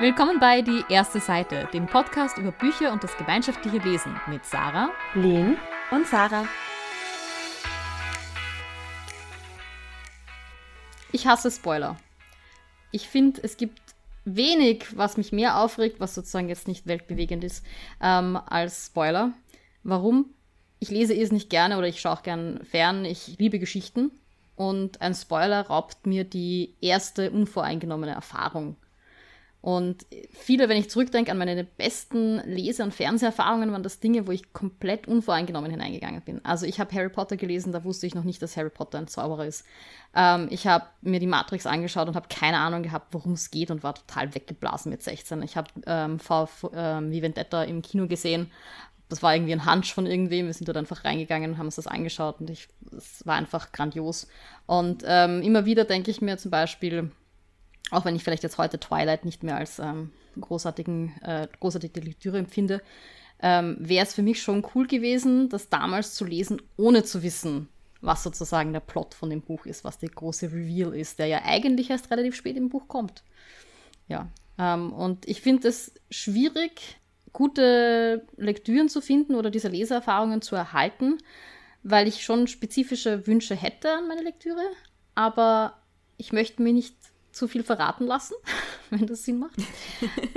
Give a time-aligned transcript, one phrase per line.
[0.00, 4.90] Willkommen bei Die erste Seite, dem Podcast über Bücher und das gemeinschaftliche Lesen mit Sarah,
[5.14, 5.56] Lynn
[5.90, 6.46] und Sarah.
[11.10, 11.96] Ich hasse Spoiler.
[12.92, 13.80] Ich finde, es gibt
[14.24, 17.66] wenig, was mich mehr aufregt, was sozusagen jetzt nicht weltbewegend ist,
[18.00, 19.32] ähm, als Spoiler.
[19.82, 20.26] Warum?
[20.78, 23.04] Ich lese es nicht gerne oder ich schaue auch gern fern.
[23.04, 24.12] Ich liebe Geschichten
[24.54, 28.76] und ein Spoiler raubt mir die erste unvoreingenommene Erfahrung
[29.60, 34.30] und viele, wenn ich zurückdenke an meine besten Lese- und Fernseherfahrungen, waren das Dinge, wo
[34.30, 36.44] ich komplett unvoreingenommen hineingegangen bin.
[36.44, 39.08] Also ich habe Harry Potter gelesen, da wusste ich noch nicht, dass Harry Potter ein
[39.08, 39.64] Zauberer ist.
[40.14, 43.72] Ähm, ich habe mir die Matrix angeschaut und habe keine Ahnung gehabt, worum es geht
[43.72, 45.42] und war total weggeblasen mit 16.
[45.42, 48.52] Ich habe ähm, VF ähm, wie Vendetta im Kino gesehen.
[49.08, 50.46] Das war irgendwie ein Hunch von irgendwem.
[50.46, 54.28] Wir sind dort einfach reingegangen und haben uns das angeschaut und es war einfach grandios.
[54.66, 57.10] Und ähm, immer wieder denke ich mir zum Beispiel,
[57.90, 62.38] auch wenn ich vielleicht jetzt heute Twilight nicht mehr als ähm, großartigen, äh, großartige Lektüre
[62.38, 62.82] empfinde,
[63.40, 67.68] ähm, wäre es für mich schon cool gewesen, das damals zu lesen, ohne zu wissen,
[68.00, 71.42] was sozusagen der Plot von dem Buch ist, was der große Reveal ist, der ja
[71.44, 73.22] eigentlich erst relativ spät im Buch kommt.
[74.08, 76.98] Ja, ähm, und ich finde es schwierig,
[77.32, 81.18] gute Lektüren zu finden oder diese Leseerfahrungen zu erhalten,
[81.82, 84.62] weil ich schon spezifische Wünsche hätte an meine Lektüre,
[85.14, 85.78] aber
[86.16, 86.96] ich möchte mir nicht
[87.38, 88.34] zu viel verraten lassen,
[88.90, 89.56] wenn das Sinn macht.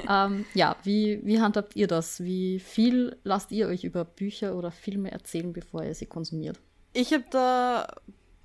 [0.08, 2.24] ähm, ja, wie, wie handhabt ihr das?
[2.24, 6.60] Wie viel lasst ihr euch über Bücher oder Filme erzählen, bevor ihr sie konsumiert?
[6.94, 7.88] Ich habe da,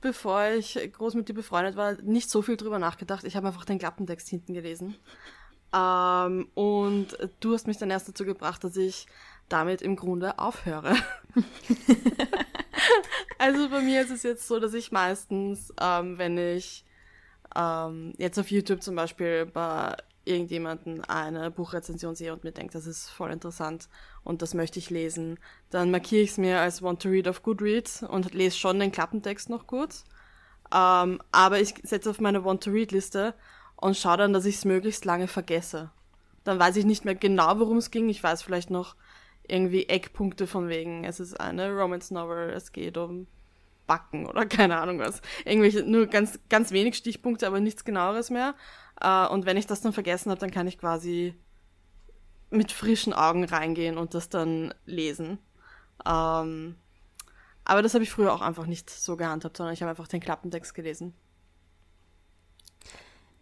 [0.00, 3.24] bevor ich groß mit dir befreundet war, nicht so viel drüber nachgedacht.
[3.24, 4.96] Ich habe einfach den Klappentext hinten gelesen.
[5.74, 9.06] Ähm, und du hast mich dann erst dazu gebracht, dass ich
[9.48, 10.96] damit im Grunde aufhöre.
[13.38, 16.85] also bei mir ist es jetzt so, dass ich meistens, ähm, wenn ich
[17.56, 22.86] ähm, jetzt auf YouTube zum Beispiel bei irgendjemanden eine Buchrezension sehe und mir denke, das
[22.86, 23.88] ist voll interessant
[24.24, 25.38] und das möchte ich lesen,
[25.70, 28.92] dann markiere ich es mir als Want to Read auf Goodreads und lese schon den
[28.92, 30.04] Klappentext noch kurz.
[30.74, 33.34] Ähm, aber ich setze auf meine Want to Read Liste
[33.76, 35.90] und schaue dann, dass ich es möglichst lange vergesse.
[36.42, 38.08] Dann weiß ich nicht mehr genau, worum es ging.
[38.08, 38.96] Ich weiß vielleicht noch
[39.46, 43.28] irgendwie Eckpunkte von wegen, es ist eine Romance Novel, es geht um
[43.86, 45.20] backen oder keine Ahnung was.
[45.44, 48.54] Irgendwelche, nur ganz, ganz wenig Stichpunkte, aber nichts genaueres mehr.
[49.00, 51.34] Äh, und wenn ich das dann vergessen habe, dann kann ich quasi
[52.50, 55.38] mit frischen Augen reingehen und das dann lesen.
[56.06, 56.76] Ähm,
[57.64, 60.20] aber das habe ich früher auch einfach nicht so gehandhabt, sondern ich habe einfach den
[60.20, 61.14] Klappentext gelesen.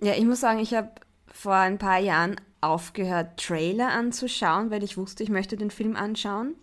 [0.00, 0.90] Ja, ich muss sagen, ich habe
[1.26, 6.54] vor ein paar Jahren aufgehört, Trailer anzuschauen, weil ich wusste, ich möchte den Film anschauen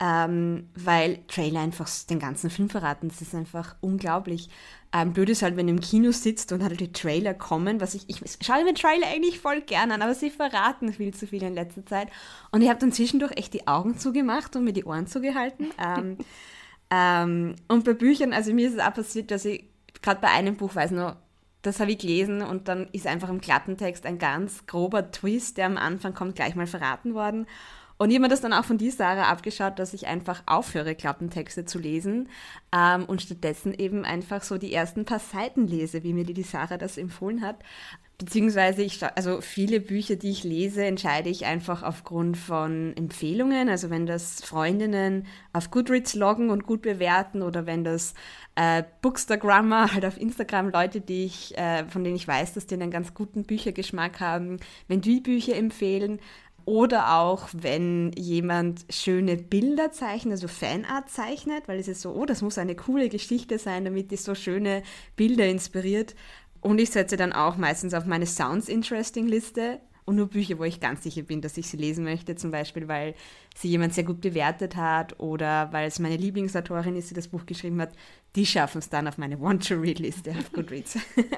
[0.00, 3.08] ähm, weil Trailer einfach den ganzen Film verraten.
[3.08, 4.48] Das ist einfach unglaublich.
[4.92, 7.94] Ähm, blöd ist halt, wenn du im Kino sitzt und halt die Trailer kommen, was
[7.94, 11.42] ich, ich schaue mir Trailer eigentlich voll gern an, aber sie verraten viel zu viel
[11.42, 12.08] in letzter Zeit.
[12.50, 15.70] Und ich habe dann zwischendurch echt die Augen zugemacht und mir die Ohren zugehalten.
[15.78, 16.18] ähm,
[16.90, 19.64] ähm, und bei Büchern, also mir ist es auch passiert, dass ich
[20.02, 21.16] gerade bei einem Buch weiß nur,
[21.62, 25.66] das habe ich gelesen und dann ist einfach im Klappentext ein ganz grober Twist, der
[25.66, 27.46] am Anfang kommt, gleich mal verraten worden.
[28.02, 30.96] Und ich habe mir das dann auch von dir, Sarah, abgeschaut, dass ich einfach aufhöre,
[30.96, 32.28] Klappentexte zu lesen
[32.76, 36.78] ähm, und stattdessen eben einfach so die ersten paar Seiten lese, wie mir die, Sarah
[36.78, 37.60] das empfohlen hat.
[38.18, 43.68] Beziehungsweise, ich, also viele Bücher, die ich lese, entscheide ich einfach aufgrund von Empfehlungen.
[43.68, 48.14] Also wenn das Freundinnen auf Goodreads loggen und gut bewerten oder wenn das
[48.56, 52.74] äh, Bookstagrammer, halt auf Instagram Leute, die ich, äh, von denen ich weiß, dass die
[52.74, 54.58] einen ganz guten Büchergeschmack haben,
[54.88, 56.18] wenn die Bücher empfehlen.
[56.72, 62.24] Oder auch, wenn jemand schöne Bilder zeichnet, also Fanart zeichnet, weil es ist so, oh,
[62.24, 64.82] das muss eine coole Geschichte sein, damit die so schöne
[65.14, 66.14] Bilder inspiriert.
[66.62, 70.64] Und ich setze dann auch meistens auf meine Sounds Interesting Liste und nur Bücher, wo
[70.64, 73.16] ich ganz sicher bin, dass ich sie lesen möchte, zum Beispiel, weil
[73.54, 77.44] sie jemand sehr gut bewertet hat oder weil es meine Lieblingsautorin ist, die das Buch
[77.44, 77.92] geschrieben hat,
[78.34, 80.96] die schaffen es dann auf meine Want-to-Read-Liste auf Goodreads.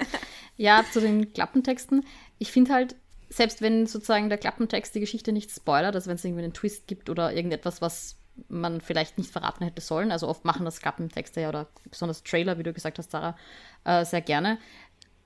[0.55, 2.05] ja, zu den Klappentexten.
[2.39, 2.95] Ich finde halt,
[3.35, 6.87] selbst wenn sozusagen der Klappentext die Geschichte nicht spoilert, also wenn es irgendwie einen Twist
[6.87, 8.15] gibt oder irgendetwas, was
[8.47, 12.57] man vielleicht nicht verraten hätte sollen, also oft machen das Klappentexte ja oder besonders Trailer,
[12.57, 13.35] wie du gesagt hast, Sarah,
[13.83, 14.57] äh, sehr gerne.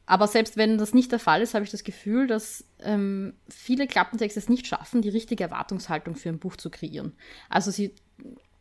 [0.08, 3.86] Aber selbst wenn das nicht der Fall ist, habe ich das Gefühl, dass ähm, viele
[3.86, 7.14] Klappentexte es nicht schaffen, die richtige Erwartungshaltung für ein Buch zu kreieren.
[7.48, 7.94] Also sie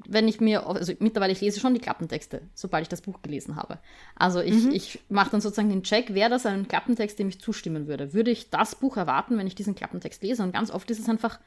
[0.06, 3.56] wenn ich mir, also mittlerweile, ich lese schon die Klappentexte, sobald ich das Buch gelesen
[3.56, 3.79] habe.
[4.15, 4.71] Also ich, mhm.
[4.71, 8.12] ich mache dann sozusagen den Check, wäre das ein Klappentext, dem ich zustimmen würde?
[8.12, 10.43] Würde ich das Buch erwarten, wenn ich diesen Klappentext lese?
[10.43, 11.41] Und ganz oft ist es einfach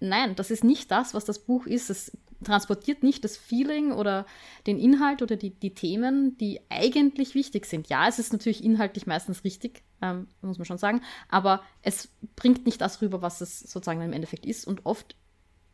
[0.00, 1.90] nein, das ist nicht das, was das Buch ist.
[1.90, 4.26] Es transportiert nicht das Feeling oder
[4.66, 7.88] den Inhalt oder die, die Themen, die eigentlich wichtig sind.
[7.88, 12.66] Ja, es ist natürlich inhaltlich meistens richtig, ähm, muss man schon sagen, aber es bringt
[12.66, 14.66] nicht das rüber, was es sozusagen im Endeffekt ist.
[14.66, 15.16] Und oft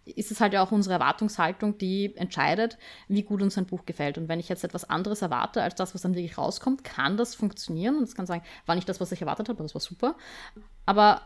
[0.05, 2.79] ist es halt ja auch unsere Erwartungshaltung, die entscheidet,
[3.09, 4.19] wie gut uns ein Buch gefällt.
[4.19, 7.35] Und wenn ich jetzt etwas anderes erwarte, als das, was dann wirklich rauskommt, kann das
[7.35, 7.97] funktionieren.
[7.97, 10.17] Und es kann sagen, war nicht das, was ich erwartet habe, aber das war super.
[10.87, 11.23] Aber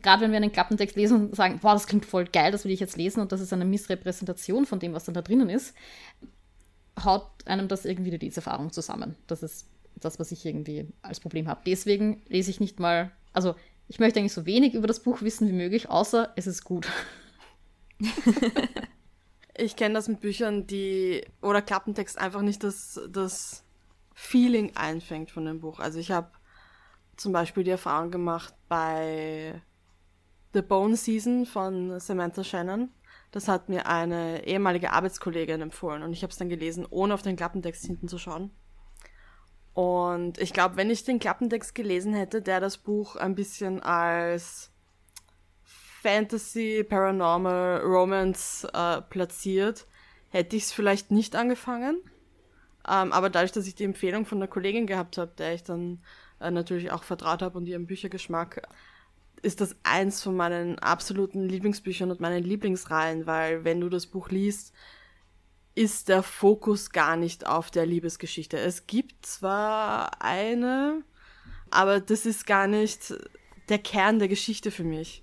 [0.00, 2.72] gerade wenn wir einen Klappentext lesen und sagen, wow, das klingt voll geil, das will
[2.72, 5.74] ich jetzt lesen und das ist eine Missrepräsentation von dem, was dann da drinnen ist,
[7.02, 9.16] haut einem das irgendwie die Erfahrung zusammen.
[9.26, 9.66] Das ist
[9.96, 11.62] das, was ich irgendwie als Problem habe.
[11.66, 13.54] Deswegen lese ich nicht mal, also
[13.88, 16.86] ich möchte eigentlich so wenig über das Buch wissen wie möglich, außer es ist gut.
[19.54, 23.64] ich kenne das mit Büchern, die oder Klappentext einfach nicht das, das
[24.14, 25.80] Feeling einfängt von dem Buch.
[25.80, 26.30] Also ich habe
[27.16, 29.60] zum Beispiel die Erfahrung gemacht bei
[30.54, 32.90] The Bone Season von Samantha Shannon.
[33.30, 37.22] Das hat mir eine ehemalige Arbeitskollegin empfohlen und ich habe es dann gelesen, ohne auf
[37.22, 38.50] den Klappentext hinten zu schauen.
[39.74, 44.72] Und ich glaube, wenn ich den Klappentext gelesen hätte, der das Buch ein bisschen als
[46.08, 49.86] Fantasy, Paranormal, Romance äh, platziert,
[50.30, 51.98] hätte ich es vielleicht nicht angefangen.
[52.88, 56.00] Ähm, aber dadurch, dass ich die Empfehlung von einer Kollegin gehabt habe, der ich dann
[56.40, 58.66] äh, natürlich auch vertraut habe und ihrem Büchergeschmack,
[59.42, 64.30] ist das eins von meinen absoluten Lieblingsbüchern und meinen Lieblingsreihen, weil wenn du das Buch
[64.30, 64.72] liest,
[65.74, 68.56] ist der Fokus gar nicht auf der Liebesgeschichte.
[68.56, 71.02] Es gibt zwar eine,
[71.70, 73.12] aber das ist gar nicht
[73.68, 75.22] der Kern der Geschichte für mich.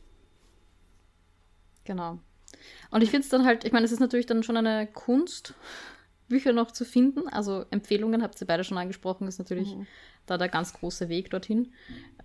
[1.85, 2.19] Genau.
[2.91, 5.53] Und ich finde es dann halt, ich meine, es ist natürlich dann schon eine Kunst,
[6.27, 7.27] Bücher noch zu finden.
[7.27, 9.87] Also Empfehlungen, habt ihr beide schon angesprochen, ist natürlich mhm.
[10.25, 11.71] da der ganz große Weg dorthin.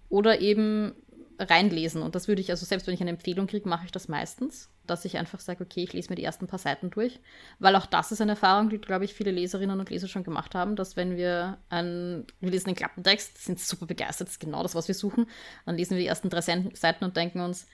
[0.08, 0.94] Oder eben
[1.38, 2.02] reinlesen.
[2.02, 4.68] Und das würde ich, also selbst wenn ich eine Empfehlung kriege, mache ich das meistens,
[4.86, 7.18] dass ich einfach sage, okay, ich lese mir die ersten paar Seiten durch.
[7.58, 10.54] Weil auch das ist eine Erfahrung, die, glaube ich, viele Leserinnen und Leser schon gemacht
[10.54, 14.62] haben, dass wenn wir ein, wir lesen einen Klappentext, sind super begeistert, das ist genau
[14.62, 15.26] das, was wir suchen,
[15.64, 17.66] dann lesen wir die ersten drei Seiten und denken uns,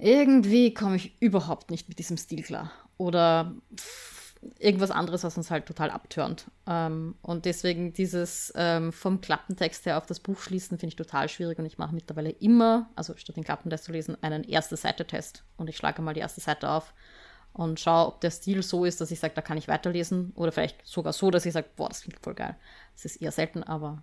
[0.00, 2.70] irgendwie komme ich überhaupt nicht mit diesem Stil klar.
[2.96, 3.54] Oder
[4.58, 6.50] irgendwas anderes, was uns halt total abtörnt.
[6.66, 11.28] Ähm, und deswegen dieses ähm, vom Klappentext her auf das Buch schließen, finde ich total
[11.28, 11.58] schwierig.
[11.58, 15.44] Und ich mache mittlerweile immer, also statt den Klappentext zu lesen, einen erste Seite-Test.
[15.56, 16.94] Und ich schlage mal die erste Seite auf
[17.52, 20.32] und schaue, ob der Stil so ist, dass ich sage, da kann ich weiterlesen.
[20.36, 22.56] Oder vielleicht sogar so, dass ich sage, boah, das klingt voll geil.
[22.94, 24.02] Das ist eher selten, aber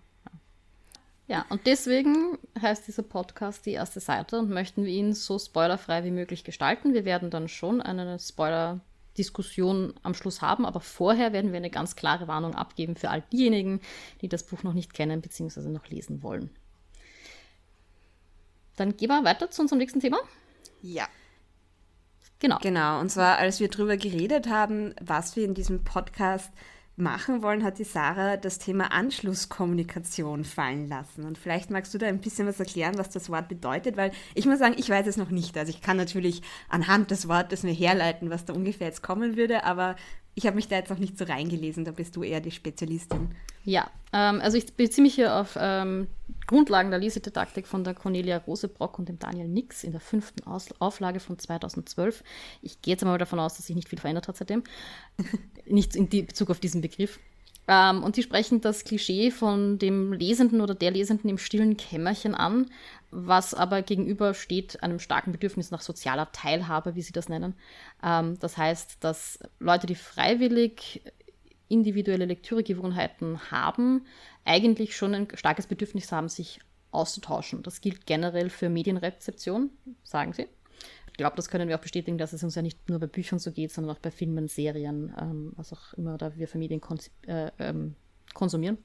[1.28, 1.46] ja.
[1.48, 6.10] Und deswegen heißt dieser Podcast die erste Seite und möchten wir ihn so spoilerfrei wie
[6.10, 6.92] möglich gestalten.
[6.92, 8.80] Wir werden dann schon eine Spoiler-
[9.18, 13.22] Diskussion am Schluss haben, aber vorher werden wir eine ganz klare Warnung abgeben für all
[13.32, 13.80] diejenigen,
[14.22, 15.68] die das Buch noch nicht kennen bzw.
[15.68, 16.50] noch lesen wollen.
[18.76, 20.18] Dann gehen wir weiter zu unserem nächsten Thema.
[20.82, 21.08] Ja.
[22.38, 22.58] Genau.
[22.62, 26.52] Genau, und zwar als wir darüber geredet haben, was wir in diesem Podcast
[26.98, 31.24] machen wollen, hat die Sarah das Thema Anschlusskommunikation fallen lassen.
[31.24, 34.46] Und vielleicht magst du da ein bisschen was erklären, was das Wort bedeutet, weil ich
[34.46, 35.56] muss sagen, ich weiß es noch nicht.
[35.56, 39.64] Also ich kann natürlich anhand des Wortes mir herleiten, was da ungefähr jetzt kommen würde,
[39.64, 39.96] aber
[40.38, 43.34] ich habe mich da jetzt noch nicht so reingelesen, da bist du eher die Spezialistin.
[43.64, 46.06] Ja, ähm, also ich beziehe mich hier auf ähm,
[46.46, 50.68] Grundlagen der Lesedidaktik von der Cornelia Rosebrock und dem Daniel Nix in der fünften Aus
[50.78, 52.22] Auflage von 2012.
[52.62, 54.62] Ich gehe jetzt mal davon aus, dass sich nicht viel verändert hat seitdem.
[55.66, 57.18] nicht in Bezug auf diesen Begriff.
[57.68, 62.34] Ähm, und die sprechen das Klischee von dem Lesenden oder der Lesenden im stillen Kämmerchen
[62.34, 62.70] an,
[63.10, 67.54] was aber gegenüber steht einem starken Bedürfnis nach sozialer Teilhabe, wie sie das nennen.
[68.02, 71.02] Ähm, das heißt, dass Leute, die freiwillig
[71.68, 74.06] individuelle Lektüregewohnheiten haben,
[74.46, 77.62] eigentlich schon ein starkes Bedürfnis haben, sich auszutauschen.
[77.62, 79.70] Das gilt generell für Medienrezeption,
[80.02, 80.46] sagen sie.
[81.18, 83.40] Ich glaube, das können wir auch bestätigen, dass es uns ja nicht nur bei Büchern
[83.40, 86.80] so geht, sondern auch bei Filmen, Serien, ähm, was auch immer da wir für Medien
[87.26, 87.96] äh, ähm,
[88.34, 88.78] konsumieren.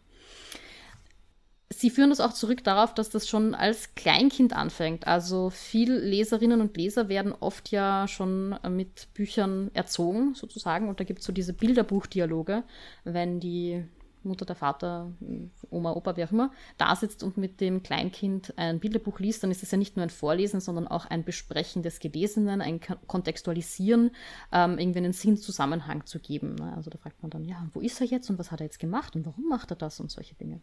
[1.69, 5.05] Sie führen das auch zurück darauf, dass das schon als Kleinkind anfängt.
[5.05, 10.89] Also viele Leserinnen und Leser werden oft ja schon mit Büchern erzogen, sozusagen.
[10.89, 12.63] Und da gibt es so diese Bilderbuchdialoge,
[13.03, 13.85] wenn die
[14.23, 15.11] Mutter, der Vater,
[15.69, 19.51] Oma, Opa, wie auch immer, da sitzt und mit dem Kleinkind ein Bilderbuch liest, dann
[19.51, 24.11] ist es ja nicht nur ein Vorlesen, sondern auch ein Besprechen des Gelesenen, ein Kontextualisieren,
[24.51, 26.55] ähm, irgendwie einen Sinnzusammenhang zu geben.
[26.55, 26.73] Ne?
[26.75, 28.79] Also da fragt man dann, ja, wo ist er jetzt und was hat er jetzt
[28.79, 30.61] gemacht und warum macht er das und solche Dinge.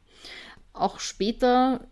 [0.73, 1.87] Auch später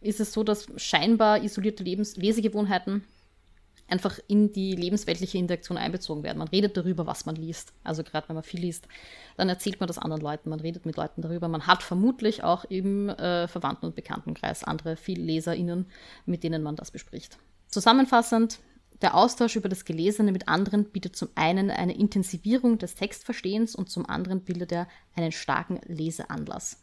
[0.00, 3.04] ist es so, dass scheinbar isolierte Lebens Lesegewohnheiten
[3.88, 6.38] einfach in die lebensweltliche Interaktion einbezogen werden.
[6.38, 7.72] Man redet darüber, was man liest.
[7.84, 8.88] Also gerade wenn man viel liest,
[9.36, 11.48] dann erzählt man das anderen Leuten, man redet mit Leuten darüber.
[11.48, 15.86] Man hat vermutlich auch im äh, Verwandten- und Bekanntenkreis andere viel LeserInnen,
[16.24, 17.38] mit denen man das bespricht.
[17.68, 18.60] Zusammenfassend,
[19.02, 23.90] Der Austausch über das Gelesene mit anderen bietet zum einen eine Intensivierung des Textverstehens und
[23.90, 26.80] zum anderen bildet er einen starken Leseanlass.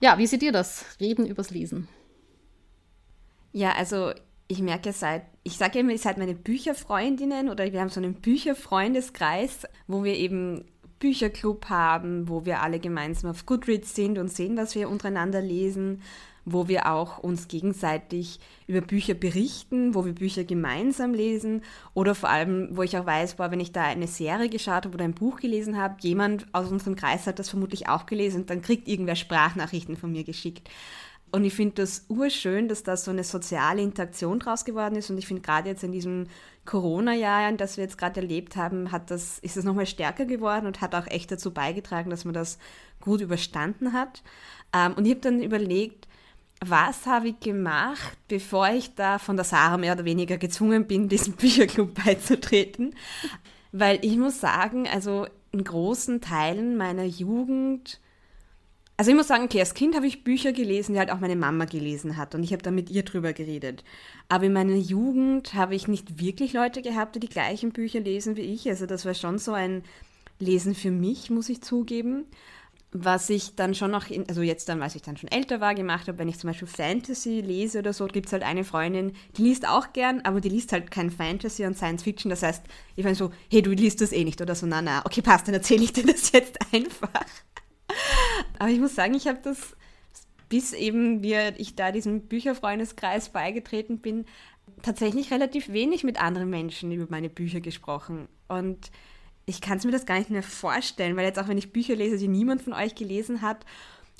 [0.00, 0.84] Ja, wie seht ihr das?
[0.98, 1.88] Reden übers Lesen.
[3.52, 4.12] Ja, also
[4.50, 8.14] ich merke seit, ich sage immer, ihr seid meine Bücherfreundinnen oder wir haben so einen
[8.14, 10.64] Bücherfreundeskreis, wo wir eben
[10.98, 16.02] Bücherclub haben, wo wir alle gemeinsam auf Goodreads sind und sehen, was wir untereinander lesen,
[16.44, 21.62] wo wir auch uns gegenseitig über Bücher berichten, wo wir Bücher gemeinsam lesen
[21.94, 24.94] oder vor allem, wo ich auch weiß, boah, wenn ich da eine Serie geschaut habe
[24.94, 28.50] oder ein Buch gelesen habe, jemand aus unserem Kreis hat das vermutlich auch gelesen und
[28.50, 30.68] dann kriegt irgendwer Sprachnachrichten von mir geschickt.
[31.32, 35.10] Und ich finde das urschön, dass da so eine soziale Interaktion draus geworden ist.
[35.10, 36.26] Und ich finde gerade jetzt in diesem
[36.64, 40.80] Corona-Jahr, das wir jetzt gerade erlebt haben, hat das, ist es nochmal stärker geworden und
[40.80, 42.58] hat auch echt dazu beigetragen, dass man das
[43.00, 44.22] gut überstanden hat.
[44.72, 46.06] Ähm, und ich habe dann überlegt,
[46.64, 51.08] was habe ich gemacht, bevor ich da von der Sarah mehr oder weniger gezwungen bin,
[51.08, 52.94] diesem Bücherclub beizutreten.
[53.72, 58.00] Weil ich muss sagen, also in großen Teilen meiner Jugend
[59.00, 61.34] also ich muss sagen, okay, als Kind habe ich Bücher gelesen, die halt auch meine
[61.34, 63.82] Mama gelesen hat und ich habe da mit ihr drüber geredet.
[64.28, 68.36] Aber in meiner Jugend habe ich nicht wirklich Leute gehabt, die die gleichen Bücher lesen
[68.36, 68.68] wie ich.
[68.68, 69.84] Also das war schon so ein
[70.38, 72.26] Lesen für mich, muss ich zugeben.
[72.92, 75.74] Was ich dann schon noch, in, also jetzt dann, als ich dann schon älter war,
[75.74, 79.12] gemacht habe, wenn ich zum Beispiel Fantasy lese oder so, gibt es halt eine Freundin,
[79.38, 82.28] die liest auch gern, aber die liest halt kein Fantasy und Science Fiction.
[82.28, 82.64] Das heißt,
[82.96, 85.48] ich meine so, hey, du liest das eh nicht oder so, na, na, okay, passt,
[85.48, 87.24] dann erzähle ich dir das jetzt einfach.
[88.58, 89.76] Aber ich muss sagen, ich habe das,
[90.48, 94.24] bis eben wir, ich da diesem Bücherfreundeskreis beigetreten bin,
[94.82, 98.28] tatsächlich relativ wenig mit anderen Menschen über meine Bücher gesprochen.
[98.48, 98.90] Und
[99.46, 101.96] ich kann es mir das gar nicht mehr vorstellen, weil jetzt auch wenn ich Bücher
[101.96, 103.64] lese, die niemand von euch gelesen hat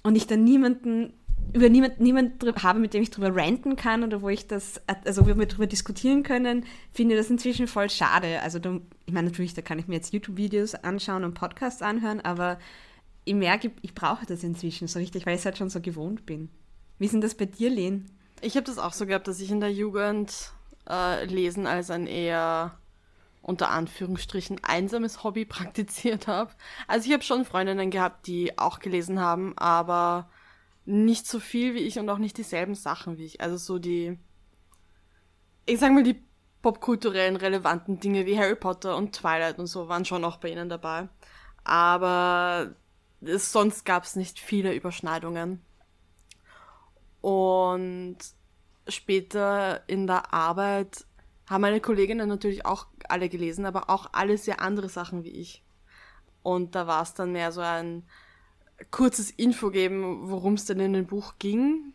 [0.02, 1.12] und ich dann niemanden
[1.52, 5.26] über niemand, niemand habe, mit dem ich drüber ranten kann oder wo ich das, also
[5.26, 8.40] wo wir drüber diskutieren können, finde das inzwischen voll schade.
[8.42, 12.20] Also da, ich meine natürlich, da kann ich mir jetzt YouTube-Videos anschauen und Podcasts anhören,
[12.20, 12.58] aber
[13.30, 16.26] ich merke, ich brauche das inzwischen so richtig, weil ich es halt schon so gewohnt
[16.26, 16.50] bin.
[16.98, 18.10] Wie ist denn das bei dir, Len?
[18.40, 20.52] Ich habe das auch so gehabt, dass ich in der Jugend
[20.88, 22.76] äh, Lesen als ein eher
[23.40, 26.50] unter Anführungsstrichen einsames Hobby praktiziert habe.
[26.88, 30.28] Also ich habe schon Freundinnen gehabt, die auch gelesen haben, aber
[30.84, 33.40] nicht so viel wie ich und auch nicht dieselben Sachen wie ich.
[33.40, 34.18] Also so die,
[35.66, 36.20] ich sag mal, die
[36.62, 40.68] popkulturellen relevanten Dinge wie Harry Potter und Twilight und so waren schon auch bei ihnen
[40.68, 41.08] dabei.
[41.62, 42.74] Aber
[43.22, 45.60] es, sonst gab es nicht viele Überschneidungen.
[47.20, 48.16] Und
[48.88, 51.04] später in der Arbeit
[51.48, 55.62] haben meine Kolleginnen natürlich auch alle gelesen, aber auch alle sehr andere Sachen wie ich.
[56.42, 58.04] Und da war es dann mehr so ein
[58.90, 61.92] kurzes Info geben, worum es denn in dem Buch ging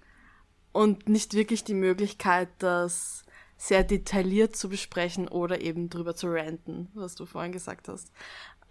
[0.72, 3.24] und nicht wirklich die Möglichkeit, das
[3.58, 8.12] sehr detailliert zu besprechen oder eben drüber zu ranten, was du vorhin gesagt hast.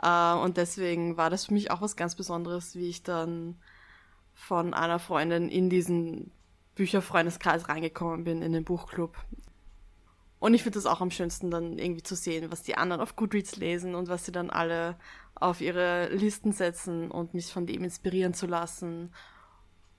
[0.04, 3.56] Äh, und deswegen war das für mich auch was ganz Besonderes, wie ich dann
[4.34, 6.30] von einer Freundin in diesen
[6.74, 9.16] Bücherfreundeskreis reingekommen bin, in den Buchclub.
[10.40, 13.16] Und ich finde das auch am schönsten, dann irgendwie zu sehen, was die anderen auf
[13.16, 14.96] Goodreads lesen und was sie dann alle
[15.34, 19.14] auf ihre Listen setzen und mich von dem inspirieren zu lassen.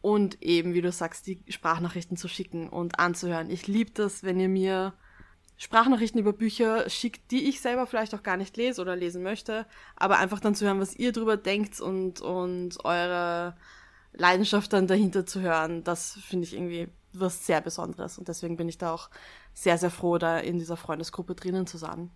[0.02, 3.50] Und eben, wie du sagst, die Sprachnachrichten zu schicken und anzuhören.
[3.50, 4.94] Ich liebe das, wenn ihr mir
[5.58, 9.66] Sprachnachrichten über Bücher schickt, die ich selber vielleicht auch gar nicht lese oder lesen möchte,
[9.96, 13.56] aber einfach dann zu hören, was ihr drüber denkt und, und eure
[14.14, 18.68] Leidenschaft dann dahinter zu hören, das finde ich irgendwie was sehr Besonderes und deswegen bin
[18.68, 19.10] ich da auch
[19.54, 22.12] sehr, sehr froh, da in dieser Freundesgruppe drinnen zu sein.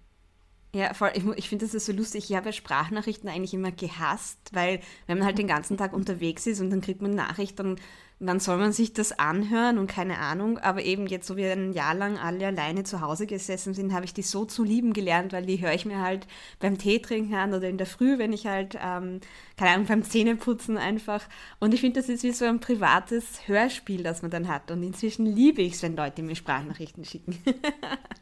[0.73, 1.11] Ja, voll.
[1.15, 2.29] Ich, ich finde das ist so lustig.
[2.29, 6.61] Ich habe Sprachnachrichten eigentlich immer gehasst, weil wenn man halt den ganzen Tag unterwegs ist
[6.61, 7.77] und dann kriegt man Nachrichten,
[8.19, 10.57] wann soll man sich das anhören und keine Ahnung.
[10.57, 14.05] Aber eben jetzt, so wie ein Jahr lang alle alleine zu Hause gesessen sind, habe
[14.05, 16.27] ich die so zu lieben gelernt, weil die höre ich mir halt
[16.59, 19.21] beim Tee trinken an oder in der Früh, wenn ich halt, ähm,
[19.57, 21.23] keine Ahnung, beim Zähneputzen einfach.
[21.59, 24.69] Und ich finde, das ist wie so ein privates Hörspiel, das man dann hat.
[24.69, 27.41] Und inzwischen liebe ich es, wenn Leute mir Sprachnachrichten schicken.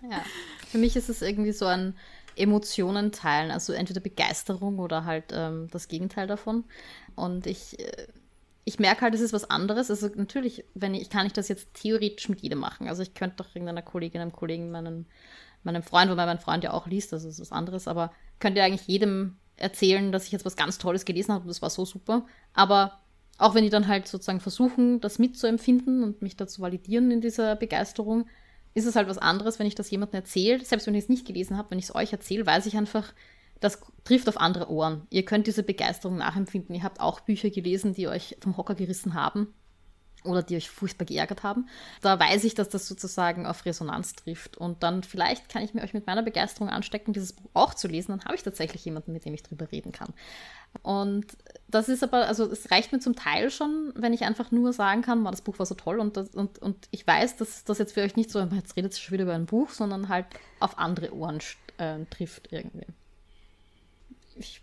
[0.10, 0.24] ja,
[0.68, 1.96] für mich ist es irgendwie so ein
[2.36, 6.66] Emotionen teilen, also entweder Begeisterung oder halt ähm, das Gegenteil davon.
[7.16, 8.08] Und ich äh,
[8.68, 9.90] ich merke halt, es ist was anderes.
[9.90, 12.90] Also natürlich, wenn ich, kann ich das jetzt theoretisch mit jedem machen.
[12.90, 15.06] Also ich könnte doch irgendeiner Kollegin, einem Kollegen, meinen,
[15.64, 18.86] meinem Freund, wobei mein Freund ja auch liest, das ist was anderes, aber könnte eigentlich
[18.86, 22.26] jedem erzählen, dass ich jetzt was ganz Tolles gelesen habe und das war so super.
[22.54, 23.00] Aber
[23.38, 27.56] auch wenn die dann halt sozusagen versuchen, das mitzuempfinden und mich dazu validieren in dieser
[27.56, 28.28] Begeisterung,
[28.74, 30.66] ist es halt was anderes, wenn ich das jemandem erzähle.
[30.66, 33.14] Selbst wenn ich es nicht gelesen habe, wenn ich es euch erzähle, weiß ich einfach,
[33.60, 35.08] das trifft auf andere Ohren.
[35.10, 36.76] Ihr könnt diese Begeisterung nachempfinden.
[36.76, 39.54] Ihr habt auch Bücher gelesen, die euch vom Hocker gerissen haben.
[40.24, 41.68] oder die euch furchtbar geärgert haben.
[42.02, 44.58] Da weiß ich, dass das sozusagen auf Resonanz trifft.
[44.58, 47.88] Und dann vielleicht kann ich mir euch mit meiner Begeisterung anstecken, dieses Buch auch zu
[47.88, 48.12] lesen.
[48.12, 50.14] Dann habe ich tatsächlich jemanden, mit dem ich drüber reden kann.
[50.82, 51.38] Und
[51.70, 55.02] das ist aber, also es reicht mir zum Teil schon, wenn ich einfach nur sagen
[55.02, 57.94] kann, das Buch war so toll und, das, und, und ich weiß, dass das jetzt
[57.94, 60.26] für euch nicht so, jetzt redet ihr schon wieder über ein Buch, sondern halt
[60.60, 61.40] auf andere Ohren
[61.78, 62.86] äh, trifft irgendwie.
[64.40, 64.62] Ich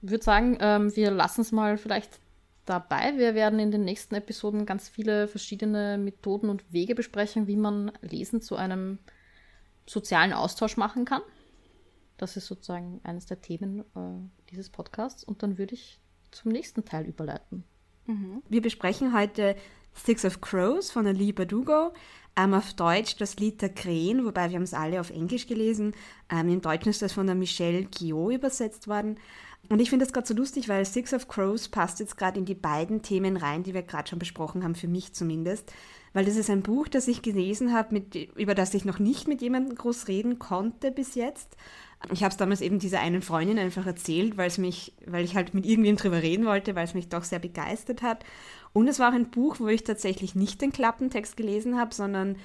[0.00, 2.20] würde sagen, ähm, wir lassen es mal vielleicht
[2.64, 3.16] dabei.
[3.16, 7.92] Wir werden in den nächsten Episoden ganz viele verschiedene Methoden und Wege besprechen, wie man
[8.02, 8.98] Lesen zu einem
[9.86, 11.22] sozialen Austausch machen kann.
[12.18, 15.22] Das ist sozusagen eines der Themen äh, dieses Podcasts.
[15.22, 16.00] Und dann würde ich
[16.30, 17.64] zum nächsten Teil überleiten.
[18.06, 18.42] Mhm.
[18.48, 19.56] Wir besprechen heute
[19.94, 21.92] Six of Crows von Ali Badugo.
[22.38, 25.94] Ähm, auf Deutsch das Lied der Krähen, wobei wir haben es alle auf Englisch gelesen.
[26.30, 29.18] Ähm, Im Deutschen ist das von der Michelle Guillot übersetzt worden.
[29.68, 32.44] Und ich finde das gerade so lustig, weil Six of Crows passt jetzt gerade in
[32.44, 35.72] die beiden Themen rein, die wir gerade schon besprochen haben, für mich zumindest.
[36.12, 38.02] Weil das ist ein Buch, das ich gelesen habe,
[38.36, 41.56] über das ich noch nicht mit jemandem groß reden konnte bis jetzt.
[42.12, 45.54] Ich habe es damals eben dieser einen Freundin einfach erzählt, weil mich, weil ich halt
[45.54, 48.24] mit irgendwem drüber reden wollte, weil es mich doch sehr begeistert hat.
[48.76, 52.36] Und es war auch ein Buch, wo ich tatsächlich nicht den Klappentext gelesen habe, sondern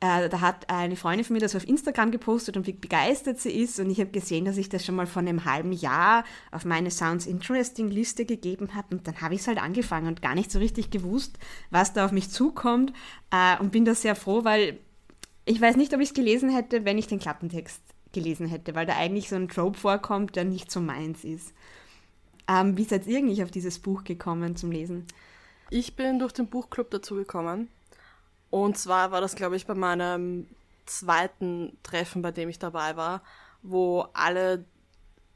[0.00, 3.50] äh, da hat eine Freundin von mir das auf Instagram gepostet und wie begeistert sie
[3.50, 3.80] ist.
[3.80, 6.90] Und ich habe gesehen, dass ich das schon mal vor einem halben Jahr auf meine
[6.90, 8.94] Sounds Interesting Liste gegeben habe.
[8.94, 11.38] Und dann habe ich es halt angefangen und gar nicht so richtig gewusst,
[11.70, 12.92] was da auf mich zukommt.
[13.30, 14.78] Äh, und bin da sehr froh, weil
[15.46, 17.80] ich weiß nicht, ob ich es gelesen hätte, wenn ich den Klappentext
[18.12, 21.54] gelesen hätte, weil da eigentlich so ein Trope vorkommt, der nicht so meins ist.
[22.46, 25.06] Ähm, wie seid ihr eigentlich auf dieses Buch gekommen zum Lesen?
[25.70, 27.68] Ich bin durch den Buchclub dazu gekommen.
[28.50, 30.48] Und zwar war das, glaube ich, bei meinem
[30.86, 33.22] zweiten Treffen, bei dem ich dabei war,
[33.62, 34.64] wo alle,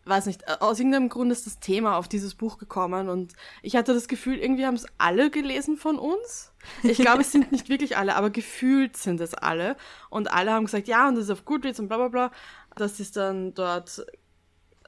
[0.05, 3.95] weiß nicht, aus irgendeinem Grund ist das Thema auf dieses Buch gekommen und ich hatte
[3.95, 6.53] das Gefühl, irgendwie haben es alle gelesen von uns.
[6.83, 9.77] Ich glaube, es sind nicht wirklich alle, aber gefühlt sind es alle.
[10.11, 12.31] Und alle haben gesagt, ja, und das ist auf Goodreads und bla bla bla,
[12.75, 14.05] dass sie es dann dort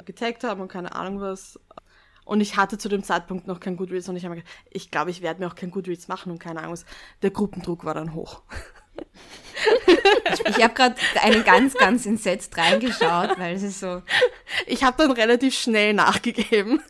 [0.04, 1.60] getaggt haben und keine Ahnung was.
[2.26, 4.90] Und ich hatte zu dem Zeitpunkt noch kein Goodreads und ich habe mir gedacht, ich
[4.90, 6.76] glaube, ich werde mir auch kein Goodreads machen und keine Ahnung.
[7.22, 8.42] Der Gruppendruck war dann hoch.
[10.48, 14.02] Ich habe gerade einen ganz, ganz entsetzt reingeschaut, weil es ist so.
[14.66, 16.82] Ich habe dann relativ schnell nachgegeben.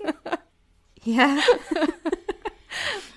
[1.04, 1.36] Ja.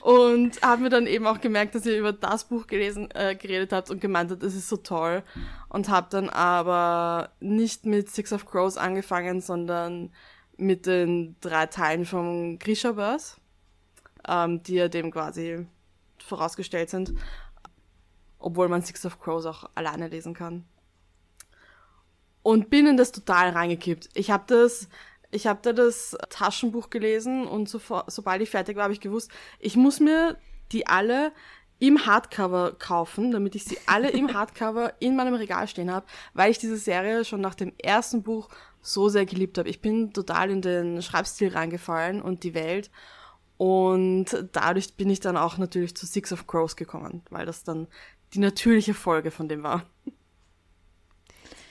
[0.01, 3.73] Und habe mir dann eben auch gemerkt, dass ihr über das Buch gelesen, äh, geredet
[3.73, 5.23] habt und gemeint habt, es ist so toll.
[5.69, 10.11] Und habe dann aber nicht mit Six of Crows angefangen, sondern
[10.59, 13.37] mit den drei Teilen vom Grisha-Verse,
[14.27, 15.65] ähm, die ja dem quasi
[16.23, 17.13] vorausgestellt sind,
[18.37, 20.65] obwohl man Six of Crows auch alleine lesen kann.
[22.41, 24.09] Und bin in das total reingekippt.
[24.13, 24.87] Ich habe das,
[25.31, 29.31] ich habe da das Taschenbuch gelesen und so, sobald ich fertig war, habe ich gewusst,
[29.59, 30.37] ich muss mir
[30.71, 31.31] die alle
[31.79, 36.51] im Hardcover kaufen, damit ich sie alle im Hardcover in meinem Regal stehen habe, weil
[36.51, 38.49] ich diese Serie schon nach dem ersten Buch
[38.81, 39.69] so sehr geliebt habe.
[39.69, 42.89] Ich bin total in den Schreibstil reingefallen und die Welt.
[43.57, 47.87] Und dadurch bin ich dann auch natürlich zu Six of Crows gekommen, weil das dann
[48.33, 49.85] die natürliche Folge von dem war.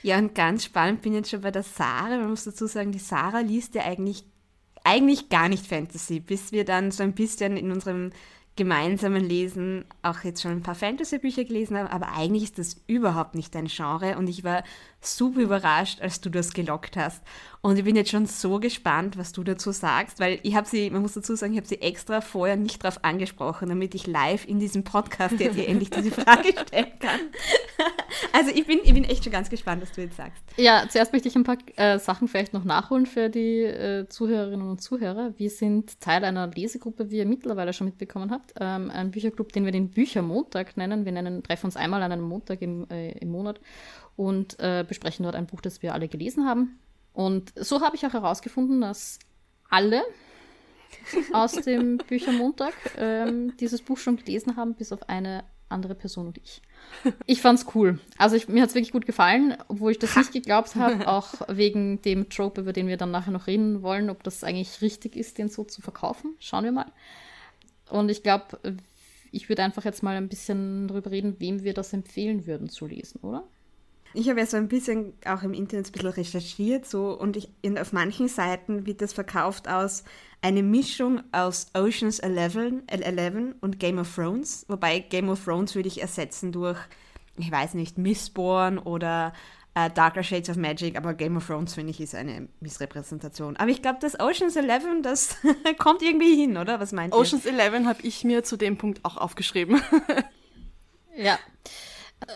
[0.03, 2.17] Ja, und ganz spannend bin ich jetzt schon bei der Sarah.
[2.17, 4.23] Man muss dazu sagen, die Sarah liest ja eigentlich,
[4.83, 8.11] eigentlich gar nicht Fantasy, bis wir dann so ein bisschen in unserem
[8.59, 13.33] gemeinsamen Lesen auch jetzt schon ein paar Fantasy-Bücher gelesen haben, aber eigentlich ist das überhaupt
[13.33, 14.63] nicht dein Genre und ich war
[15.01, 17.23] super überrascht, als du das gelockt hast.
[17.61, 20.89] Und ich bin jetzt schon so gespannt, was du dazu sagst, weil ich habe sie,
[20.89, 24.47] man muss dazu sagen, ich habe sie extra vorher nicht drauf angesprochen, damit ich live
[24.47, 27.19] in diesem Podcast jetzt hier endlich diese Frage stellen kann.
[28.33, 30.43] Also ich bin, ich bin echt schon ganz gespannt, was du jetzt sagst.
[30.57, 34.67] Ja, zuerst möchte ich ein paar äh, Sachen vielleicht noch nachholen für die äh, Zuhörerinnen
[34.67, 35.33] und Zuhörer.
[35.37, 38.53] Wir sind Teil einer Lesegruppe, wie ihr mittlerweile schon mitbekommen habt.
[38.59, 41.05] Ähm, ein Bücherclub, den wir den Büchermontag nennen.
[41.05, 43.59] Wir nennen, treffen uns einmal an einem Montag im, äh, im Monat
[44.19, 46.77] und äh, besprechen dort ein Buch, das wir alle gelesen haben.
[47.13, 49.17] Und so habe ich auch herausgefunden, dass
[49.69, 50.03] alle
[51.31, 56.37] aus dem Büchermontag ähm, dieses Buch schon gelesen haben, bis auf eine andere Person und
[56.37, 56.61] ich.
[57.27, 57.97] Ich fand's cool.
[58.17, 62.01] Also ich, mir hat's wirklich gut gefallen, obwohl ich das nicht geglaubt habe, auch wegen
[62.01, 65.37] dem Trope, über den wir dann nachher noch reden wollen, ob das eigentlich richtig ist,
[65.37, 66.35] den so zu verkaufen.
[66.39, 66.91] Schauen wir mal.
[67.89, 68.59] Und ich glaube,
[69.31, 72.85] ich würde einfach jetzt mal ein bisschen darüber reden, wem wir das empfehlen würden zu
[72.85, 73.47] lesen, oder?
[74.13, 77.49] Ich habe ja so ein bisschen auch im Internet ein bisschen recherchiert so und ich,
[77.61, 80.03] in, auf manchen Seiten wird das verkauft aus
[80.41, 85.87] eine Mischung aus Oceans 11, 11 und Game of Thrones, wobei Game of Thrones würde
[85.87, 86.79] ich ersetzen durch,
[87.37, 89.33] ich weiß nicht, Mistborn oder
[89.75, 93.57] äh, Darker Shades of Magic, aber Game of Thrones, finde ich, ist eine Missrepräsentation.
[93.57, 95.37] Aber ich glaube, das Ocean's Eleven, das
[95.77, 96.79] kommt irgendwie hin, oder?
[96.79, 97.53] Was meint Ocean's ihr?
[97.53, 99.81] Eleven habe ich mir zu dem Punkt auch aufgeschrieben.
[101.15, 101.37] ja.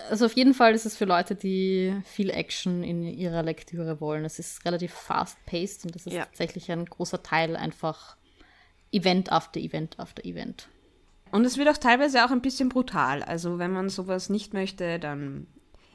[0.10, 4.24] Also auf jeden Fall ist es für Leute, die viel Action in ihrer Lektüre wollen.
[4.24, 6.26] Es ist relativ fast-paced und das ist ja.
[6.26, 8.15] tatsächlich ein großer Teil einfach
[8.91, 10.69] Event after Event after Event.
[11.32, 13.24] Und es wird auch teilweise auch ein bisschen brutal.
[13.24, 15.48] Also wenn man sowas nicht möchte, dann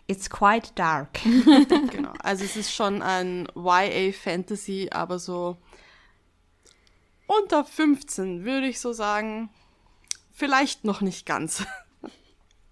[0.09, 1.21] it's quite dark.
[1.91, 2.13] genau.
[2.19, 5.57] Also es ist schon ein YA Fantasy, aber so
[7.27, 9.51] unter 15 würde ich so sagen.
[10.33, 11.65] Vielleicht noch nicht ganz.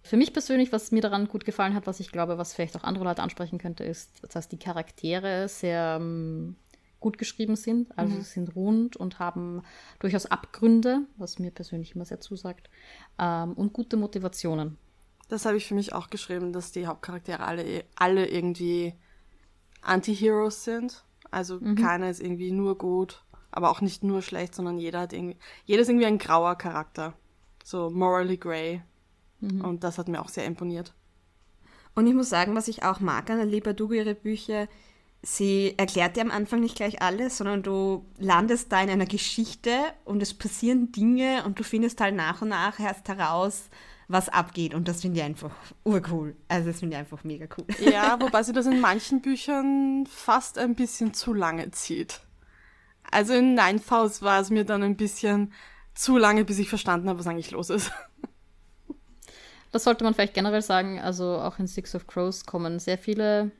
[0.06, 2.84] Für mich persönlich, was mir daran gut gefallen hat, was ich glaube, was vielleicht auch
[2.84, 6.54] andere Leute ansprechen könnte, ist, dass die Charaktere sehr ähm,
[7.00, 7.96] gut geschrieben sind.
[7.98, 8.18] Also mhm.
[8.20, 9.62] sie sind rund und haben
[9.98, 12.70] durchaus Abgründe, was mir persönlich immer sehr zusagt,
[13.18, 14.78] ähm, und gute Motivationen.
[15.28, 18.94] Das habe ich für mich auch geschrieben, dass die Hauptcharaktere alle, alle irgendwie
[19.82, 21.04] Anti-Heroes sind.
[21.32, 21.74] Also mhm.
[21.74, 25.82] keiner ist irgendwie nur gut, aber auch nicht nur schlecht, sondern jeder hat irgendwie, jeder
[25.82, 27.14] ist irgendwie ein grauer Charakter.
[27.64, 28.82] So morally grey.
[29.40, 29.60] Mhm.
[29.62, 30.94] Und das hat mir auch sehr imponiert.
[31.94, 34.68] Und ich muss sagen, was ich auch mag an Aliba Dugu, ihre Bücher,
[35.22, 39.70] sie erklärt dir am Anfang nicht gleich alles, sondern du landest da in einer Geschichte
[40.04, 43.70] und es passieren Dinge und du findest halt nach und nach erst heraus,
[44.08, 44.74] was abgeht.
[44.74, 46.36] Und das finde ich einfach urcool.
[46.48, 47.66] Also das finde ich einfach mega cool.
[47.80, 52.20] Ja, wobei sie das in manchen Büchern fast ein bisschen zu lange zieht.
[53.10, 53.58] Also in
[53.90, 55.52] House war es mir dann ein bisschen
[55.94, 57.90] zu lange, bis ich verstanden habe, was eigentlich los ist.
[59.72, 61.00] Das sollte man vielleicht generell sagen.
[61.00, 63.50] Also auch in Six of Crows kommen sehr viele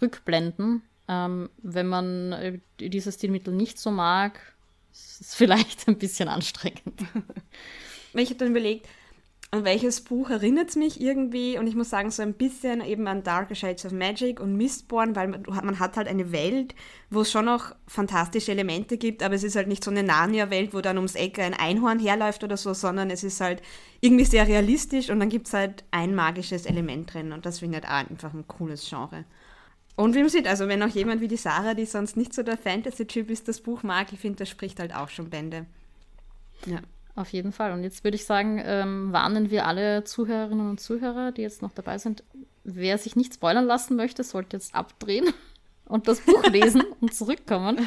[0.00, 0.82] Rückblenden.
[1.08, 4.40] Ähm, wenn man äh, dieses Stilmittel nicht so mag,
[4.92, 7.00] ist es vielleicht ein bisschen anstrengend.
[8.14, 8.88] Ich habe dann überlegt,
[9.52, 11.58] an welches Buch erinnert es mich irgendwie?
[11.58, 15.16] Und ich muss sagen, so ein bisschen eben an Darker Shades of Magic und Mistborn,
[15.16, 16.76] weil man, hat halt eine Welt,
[17.10, 20.72] wo es schon noch fantastische Elemente gibt, aber es ist halt nicht so eine Narnia-Welt,
[20.72, 23.60] wo dann ums Eck ein Einhorn herläuft oder so, sondern es ist halt
[24.00, 27.78] irgendwie sehr realistisch und dann gibt es halt ein magisches Element drin und das finde
[27.78, 29.24] ich halt einfach ein cooles Genre.
[29.96, 32.44] Und wie man sieht, also wenn auch jemand wie die Sarah, die sonst nicht so
[32.44, 35.66] der Fantasy-Typ ist, das Buch mag, ich finde, das spricht halt auch schon Bände.
[36.66, 36.78] Ja.
[37.14, 37.72] Auf jeden Fall.
[37.72, 41.72] Und jetzt würde ich sagen, ähm, warnen wir alle Zuhörerinnen und Zuhörer, die jetzt noch
[41.72, 42.22] dabei sind.
[42.64, 45.26] Wer sich nicht spoilern lassen möchte, sollte jetzt abdrehen
[45.86, 47.78] und das Buch lesen und zurückkommen.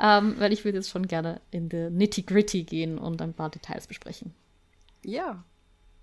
[0.00, 3.86] Ähm, weil ich würde jetzt schon gerne in die Nitty-Gritty gehen und ein paar Details
[3.86, 4.32] besprechen.
[5.04, 5.44] Ja.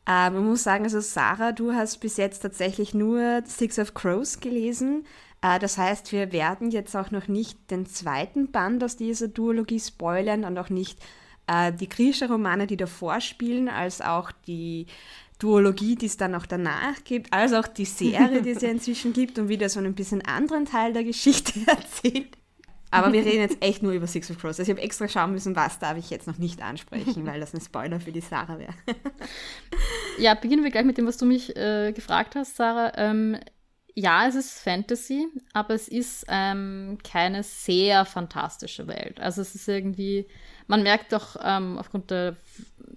[0.05, 4.39] Äh, man muss sagen, also Sarah, du hast bis jetzt tatsächlich nur Six of Crows
[4.39, 5.05] gelesen.
[5.41, 9.79] Äh, das heißt, wir werden jetzt auch noch nicht den zweiten Band aus dieser Duologie
[9.79, 10.99] spoilern und auch nicht
[11.47, 14.87] äh, die Grisha-Romane, die davor spielen, als auch die
[15.39, 19.13] Duologie, die es dann auch danach gibt, als auch die Serie, die es ja inzwischen
[19.13, 22.37] gibt und wieder so einen bisschen anderen Teil der Geschichte erzählt.
[22.93, 24.59] Aber wir reden jetzt echt nur über Six of Crows.
[24.59, 27.53] Also ich habe extra schauen müssen, was darf ich jetzt noch nicht ansprechen, weil das
[27.53, 28.73] ein Spoiler für die Sarah wäre.
[30.19, 32.91] ja, beginnen wir gleich mit dem, was du mich äh, gefragt hast, Sarah.
[32.97, 33.37] Ähm,
[33.95, 39.19] ja, es ist Fantasy, aber es ist ähm, keine sehr fantastische Welt.
[39.21, 40.27] Also es ist irgendwie,
[40.71, 42.37] man merkt doch ähm, aufgrund der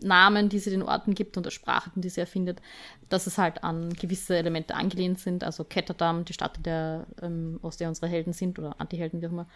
[0.01, 2.63] Namen, die sie den Orten gibt und der Sprachen, die sie erfindet,
[3.09, 5.43] dass es halt an gewisse Elemente angelehnt sind.
[5.43, 9.33] Also Ketterdam, die Stadt, der, ähm, aus der unsere Helden sind, oder Antihelden, wie auch
[9.33, 9.49] immer,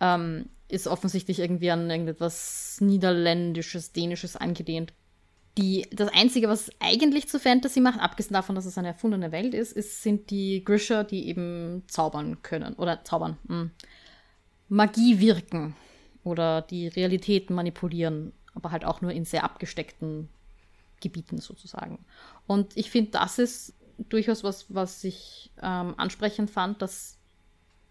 [0.00, 4.94] ähm, ist offensichtlich irgendwie an irgendetwas Niederländisches, Dänisches angelehnt.
[5.58, 9.52] Die, das Einzige, was eigentlich zu Fantasy macht, abgesehen davon, dass es eine erfundene Welt
[9.52, 12.72] ist, ist sind die Grisher, die eben zaubern können.
[12.76, 13.36] Oder zaubern.
[13.48, 13.60] Mh.
[13.60, 13.70] Hm,
[14.68, 15.76] Magie wirken.
[16.26, 18.32] Oder die Realität manipulieren.
[18.54, 20.28] Aber halt auch nur in sehr abgesteckten
[21.00, 22.04] Gebieten sozusagen.
[22.48, 23.74] Und ich finde, das ist
[24.08, 27.16] durchaus was, was ich ähm, ansprechend fand, dass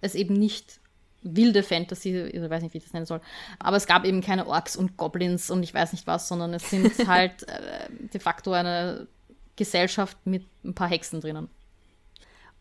[0.01, 0.81] es eben nicht
[1.21, 3.21] wilde Fantasy, ich weiß nicht, wie ich das nennen soll.
[3.57, 6.69] Aber es gab eben keine Orks und Goblins und ich weiß nicht was, sondern es
[6.69, 9.07] sind halt äh, de facto eine
[9.55, 11.49] Gesellschaft mit ein paar Hexen drinnen.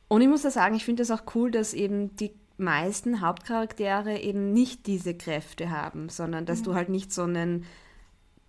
[0.06, 4.18] Und ich muss ja sagen, ich finde es auch cool, dass eben die meisten Hauptcharaktere
[4.20, 6.64] eben nicht diese Kräfte haben, sondern dass mhm.
[6.64, 7.64] du halt nicht so einen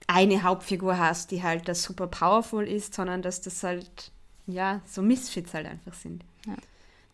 [0.07, 4.11] eine Hauptfigur hast, die halt das super powerful ist, sondern dass das halt
[4.45, 6.23] ja so Misfits halt einfach sind.
[6.45, 6.55] Ja.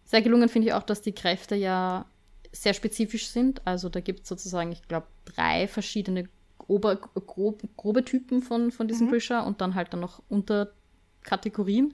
[0.04, 2.06] Sehr gelungen finde ich auch, dass die Kräfte ja
[2.52, 3.66] sehr spezifisch sind.
[3.66, 6.28] Also da gibt es sozusagen, ich glaube, drei verschiedene
[6.68, 9.12] Ober grob, grobe Typen von, von diesem mhm.
[9.12, 11.94] Grisha und dann halt dann noch Unterkategorien.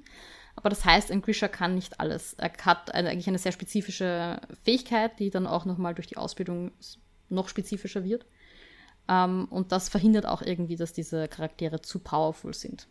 [0.57, 2.33] Aber das heißt, ein Grisha kann nicht alles.
[2.33, 6.71] Er hat eine, eigentlich eine sehr spezifische Fähigkeit, die dann auch nochmal durch die Ausbildung
[7.29, 8.25] noch spezifischer wird.
[9.09, 12.87] Um, ähm, und das verhindert auch irgendwie, dass diese Charaktere zu powerful sind.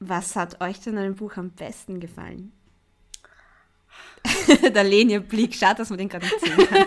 [0.00, 2.52] Was hat euch denn an dem Buch am besten gefallen?
[4.74, 6.86] Der Lenia-Blick, schade, dass man den gerade nicht sehen kann.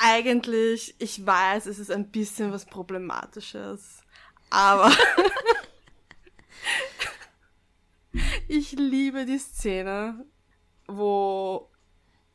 [0.00, 4.02] Eigentlich, ich weiß, es ist ein bisschen was Problematisches,
[4.48, 4.90] aber
[8.48, 10.24] ich liebe die Szene,
[10.86, 11.70] wo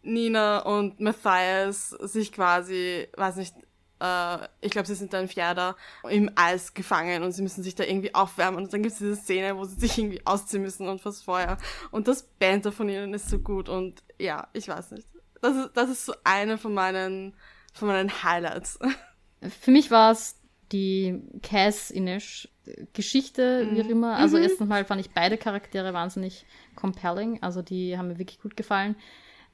[0.03, 3.55] Nina und Matthias sich quasi, weiß nicht,
[3.99, 5.75] äh, ich glaube, sie sind dann Pferde
[6.09, 8.63] im Eis gefangen und sie müssen sich da irgendwie aufwärmen.
[8.63, 11.57] Und dann gibt es diese Szene, wo sie sich irgendwie ausziehen müssen und fürs Feuer.
[11.91, 13.69] Und das Banter von ihnen ist so gut.
[13.69, 15.07] Und ja, ich weiß nicht.
[15.41, 17.33] Das ist, das ist so eine von meinen,
[17.73, 18.77] von meinen Highlights.
[19.61, 20.37] Für mich war es
[20.73, 22.49] die Cass-Inish
[22.93, 23.91] Geschichte, wie auch mhm.
[23.91, 24.15] immer.
[24.15, 24.43] Also mhm.
[24.43, 27.41] erstens mal fand ich beide Charaktere wahnsinnig compelling.
[27.41, 28.95] Also die haben mir wirklich gut gefallen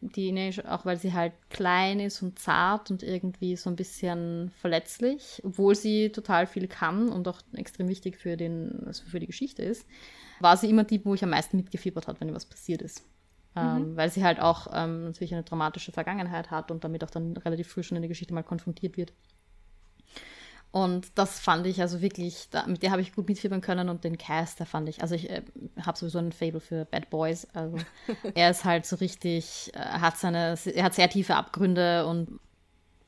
[0.01, 4.51] die Ine, auch weil sie halt klein ist und zart und irgendwie so ein bisschen
[4.61, 9.27] verletzlich, obwohl sie total viel kann und auch extrem wichtig für, den, also für die
[9.27, 9.85] Geschichte ist,
[10.39, 13.03] war sie immer die, wo ich am meisten mitgefiebert hat, wenn was passiert ist.
[13.55, 13.61] Mhm.
[13.61, 17.35] Ähm, weil sie halt auch ähm, natürlich eine dramatische Vergangenheit hat und damit auch dann
[17.35, 19.11] relativ früh schon in der Geschichte mal konfrontiert wird.
[20.71, 24.03] Und das fand ich also wirklich, da, mit der habe ich gut mitfiebern können und
[24.03, 25.41] den Cast, da fand ich, also ich äh,
[25.81, 27.47] habe sowieso ein Fable für Bad Boys.
[27.53, 27.77] Also
[28.35, 32.39] er ist halt so richtig, äh, hat seine, er hat sehr tiefe Abgründe und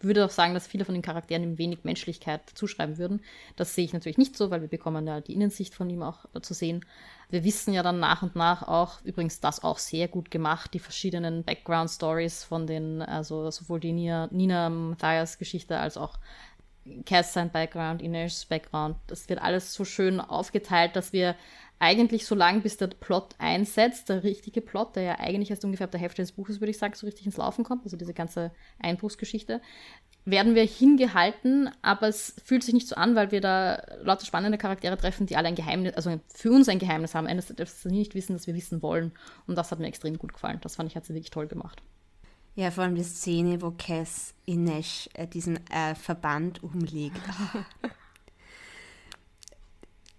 [0.03, 3.21] würde auch sagen, dass viele von den Charakteren ihm wenig Menschlichkeit zuschreiben würden.
[3.55, 6.25] Das sehe ich natürlich nicht so, weil wir bekommen ja die Innensicht von ihm auch
[6.33, 6.85] äh, zu sehen.
[7.29, 10.79] Wir wissen ja dann nach und nach auch, übrigens das auch sehr gut gemacht, die
[10.79, 16.17] verschiedenen Background-Stories von den, also sowohl die Nina, Nina Matthias Geschichte als auch
[17.05, 18.97] Cass sein Background, Ines Background.
[19.07, 21.35] Das wird alles so schön aufgeteilt, dass wir
[21.79, 25.85] eigentlich so lange, bis der Plot einsetzt, der richtige Plot, der ja eigentlich erst ungefähr
[25.85, 28.13] ab der Hälfte des Buches, würde ich sagen, so richtig ins Laufen kommt, also diese
[28.13, 29.61] ganze Einbruchsgeschichte,
[30.23, 34.59] werden wir hingehalten, aber es fühlt sich nicht so an, weil wir da lauter spannende
[34.59, 37.91] Charaktere treffen, die alle ein Geheimnis, also für uns ein Geheimnis haben, eines, das wir
[37.91, 39.11] nicht wissen, dass wir wissen wollen.
[39.47, 40.59] Und das hat mir extrem gut gefallen.
[40.61, 41.81] Das fand ich, hat sie wirklich toll gemacht.
[42.55, 47.21] Ja, vor allem die Szene, wo Cass Inesh äh, diesen äh, Verband umlegt.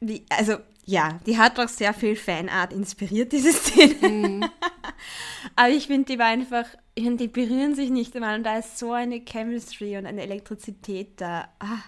[0.00, 4.08] Wie, also, ja, die hat auch sehr viel Fanart inspiriert, diese Szene.
[4.08, 4.44] Mhm.
[5.56, 6.64] Aber ich finde, die war einfach,
[6.94, 10.22] ich find, die berühren sich nicht einmal und da ist so eine Chemistry und eine
[10.22, 11.48] Elektrizität da.
[11.58, 11.78] Ah.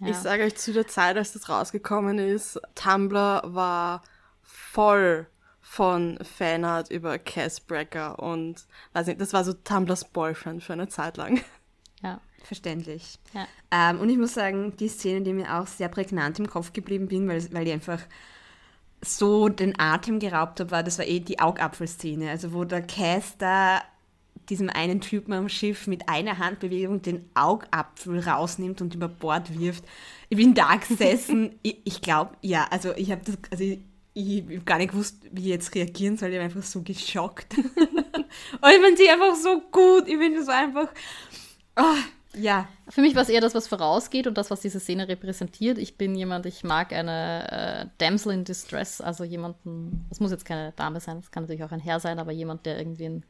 [0.00, 0.08] Ja.
[0.08, 4.02] Ich sage euch zu der Zeit, als das rausgekommen ist, Tumblr war
[4.42, 5.26] voll
[5.70, 10.88] von Fanart über Cass Brecker und weiß nicht, das war so Tumblrs Boyfriend für eine
[10.88, 11.40] Zeit lang.
[12.02, 12.20] Ja.
[12.42, 13.20] Verständlich.
[13.34, 13.46] Ja.
[13.70, 17.06] Ähm, und ich muss sagen, die Szene, die mir auch sehr prägnant im Kopf geblieben
[17.06, 18.00] bin, weil, weil die einfach
[19.00, 22.30] so den Atem geraubt hat, war, das war eh die Augapfelszene.
[22.30, 23.80] Also wo der Cass da
[24.48, 29.84] diesem einen Typen am Schiff mit einer Handbewegung den Augapfel rausnimmt und über Bord wirft.
[30.30, 31.54] Ich bin da gesessen.
[31.62, 33.78] ich, ich glaube, ja, also ich habe das, also ich,
[34.14, 36.30] ich habe gar nicht gewusst, wie ich jetzt reagieren soll.
[36.30, 37.56] Ich war einfach so geschockt.
[37.58, 40.08] und ich finde sie einfach so gut.
[40.08, 40.88] Ich finde so einfach.
[41.76, 41.96] Oh,
[42.34, 42.68] ja.
[42.88, 45.78] Für mich war es eher das, was vorausgeht und das, was diese Szene repräsentiert.
[45.78, 50.44] Ich bin jemand, ich mag eine äh, Damsel in Distress, also jemanden, das muss jetzt
[50.44, 53.24] keine Dame sein, das kann natürlich auch ein Herr sein, aber jemand, der irgendwie in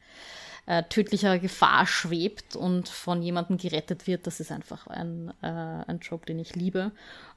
[0.65, 5.99] äh, tödlicher Gefahr schwebt und von jemandem gerettet wird, das ist einfach ein, äh, ein
[6.01, 6.91] Trope, den ich liebe.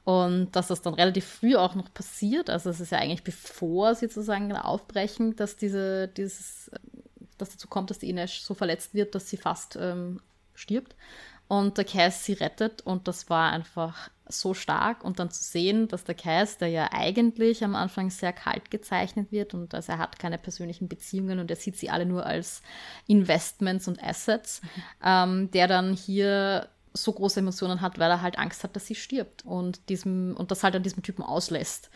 [0.05, 3.95] Und dass das dann relativ früh auch noch passiert, also es ist ja eigentlich bevor
[3.95, 6.71] sie sozusagen aufbrechen, dass diese, dieses,
[7.39, 10.21] dass dazu kommt, dass die Ines so verletzt wird, dass sie fast ähm,
[10.55, 10.95] stirbt
[11.49, 15.89] und der Cass sie rettet und das war einfach so stark und dann zu sehen,
[15.89, 19.99] dass der Cass, der ja eigentlich am Anfang sehr kalt gezeichnet wird und also er
[19.99, 22.63] hat keine persönlichen Beziehungen und er sieht sie alle nur als
[23.07, 24.69] Investments und Assets, mhm.
[25.05, 28.95] ähm, der dann hier so große Emotionen hat, weil er halt Angst hat, dass sie
[28.95, 31.91] stirbt und diesem und das halt an diesem Typen auslässt.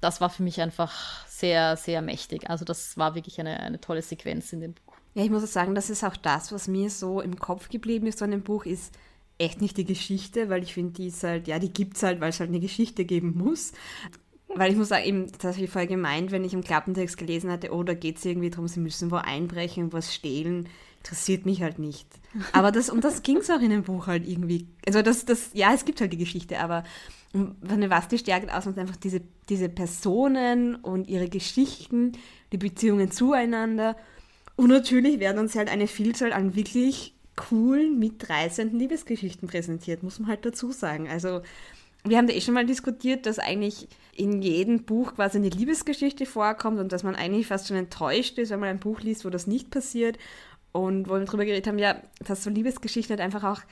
[0.00, 2.48] Das war für mich einfach sehr, sehr mächtig.
[2.48, 4.94] Also das war wirklich eine, eine tolle Sequenz in dem Buch.
[5.14, 8.06] Ja, ich muss auch sagen, das ist auch das, was mir so im Kopf geblieben
[8.06, 8.94] ist an dem Buch, ist
[9.38, 12.20] echt nicht die Geschichte, weil ich finde, die ist halt, ja, die gibt es halt,
[12.20, 13.72] weil es halt eine Geschichte geben muss.
[14.54, 17.50] Weil ich muss sagen, eben, das habe ich vorher gemeint, wenn ich im Klappentext gelesen
[17.50, 21.62] hatte, oh, da geht es irgendwie darum, sie müssen wo einbrechen was stehlen interessiert mich
[21.62, 22.06] halt nicht.
[22.52, 24.66] Aber das, um das ging es auch in dem Buch halt irgendwie.
[24.86, 26.84] Also das, das, ja, es gibt halt die Geschichte, aber
[27.32, 32.12] was die Stärke ausmacht, einfach diese, diese Personen und ihre Geschichten,
[32.52, 33.96] die Beziehungen zueinander.
[34.56, 40.28] Und natürlich werden uns halt eine Vielzahl an wirklich coolen, mitreißenden Liebesgeschichten präsentiert, muss man
[40.28, 41.08] halt dazu sagen.
[41.08, 41.40] Also
[42.04, 46.26] wir haben da eh schon mal diskutiert, dass eigentlich in jedem Buch quasi eine Liebesgeschichte
[46.26, 49.30] vorkommt und dass man eigentlich fast schon enttäuscht ist, wenn man ein Buch liest, wo
[49.30, 50.18] das nicht passiert.
[50.72, 53.62] Und wo wir darüber geredet haben, ja, dass so Liebesgeschichten halt einfach auch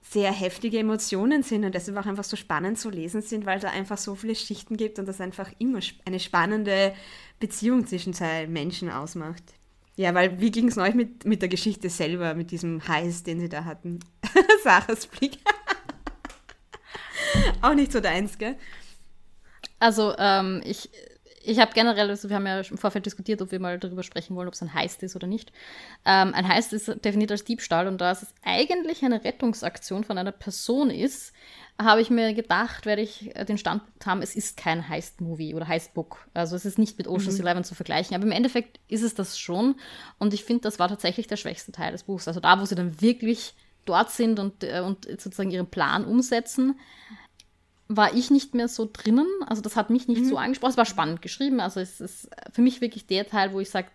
[0.00, 3.70] sehr heftige Emotionen sind und deshalb auch einfach so spannend zu lesen sind, weil da
[3.70, 6.94] einfach so viele Schichten gibt und das einfach immer eine spannende
[7.40, 9.55] Beziehung zwischen zwei Menschen ausmacht.
[9.96, 13.40] Ja, weil wie ging es euch mit, mit der Geschichte selber, mit diesem Heiß, den
[13.40, 14.00] sie da hatten?
[14.62, 15.38] Sarahs Blick.
[17.62, 18.56] Auch nicht so deins, gell?
[19.78, 20.90] Also, ähm, ich,
[21.42, 24.36] ich habe generell, also wir haben ja im Vorfeld diskutiert, ob wir mal darüber sprechen
[24.36, 25.50] wollen, ob es ein Heist ist oder nicht.
[26.04, 30.32] Ähm, ein Heist ist definiert als Diebstahl und da es eigentlich eine Rettungsaktion von einer
[30.32, 31.32] Person ist,
[31.80, 36.26] habe ich mir gedacht, werde ich den Standpunkt haben, es ist kein Heist-Movie oder Heist-Book.
[36.32, 37.46] Also es ist nicht mit Ocean's mhm.
[37.46, 38.14] Eleven zu vergleichen.
[38.14, 39.74] Aber im Endeffekt ist es das schon.
[40.18, 42.28] Und ich finde, das war tatsächlich der schwächste Teil des Buchs.
[42.28, 46.78] Also da, wo sie dann wirklich dort sind und, äh, und sozusagen ihren Plan umsetzen,
[47.88, 49.28] war ich nicht mehr so drinnen.
[49.46, 50.28] Also das hat mich nicht mhm.
[50.28, 50.70] so angesprochen.
[50.70, 51.60] Es war spannend geschrieben.
[51.60, 53.88] Also es ist für mich wirklich der Teil, wo ich sage,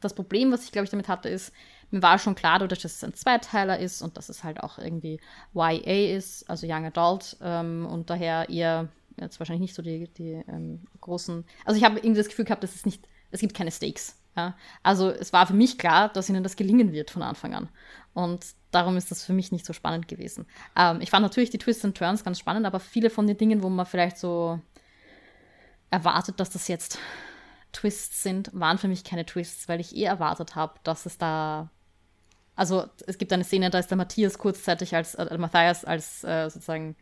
[0.00, 1.52] das Problem, was ich glaube ich damit hatte, ist,
[1.90, 5.20] mir war schon klar, dass es ein Zweiteiler ist und dass es halt auch irgendwie
[5.54, 10.42] YA ist, also Young Adult ähm, und daher eher jetzt wahrscheinlich nicht so die, die
[10.48, 11.44] ähm, großen.
[11.64, 14.16] Also ich habe irgendwie das Gefühl gehabt, dass es nicht, es gibt keine Stakes.
[14.36, 14.56] Ja?
[14.82, 17.68] Also es war für mich klar, dass ihnen das gelingen wird von Anfang an.
[18.14, 20.46] Und darum ist das für mich nicht so spannend gewesen.
[20.76, 23.62] Ähm, ich fand natürlich die Twists and Turns ganz spannend, aber viele von den Dingen,
[23.62, 24.60] wo man vielleicht so
[25.90, 26.98] erwartet, dass das jetzt
[27.72, 31.70] Twists sind, waren für mich keine Twists, weil ich eh erwartet habe, dass es da
[32.60, 36.50] also es gibt eine Szene, da ist der Matthias kurzzeitig als, äh, Matthias als äh,
[36.50, 36.94] sozusagen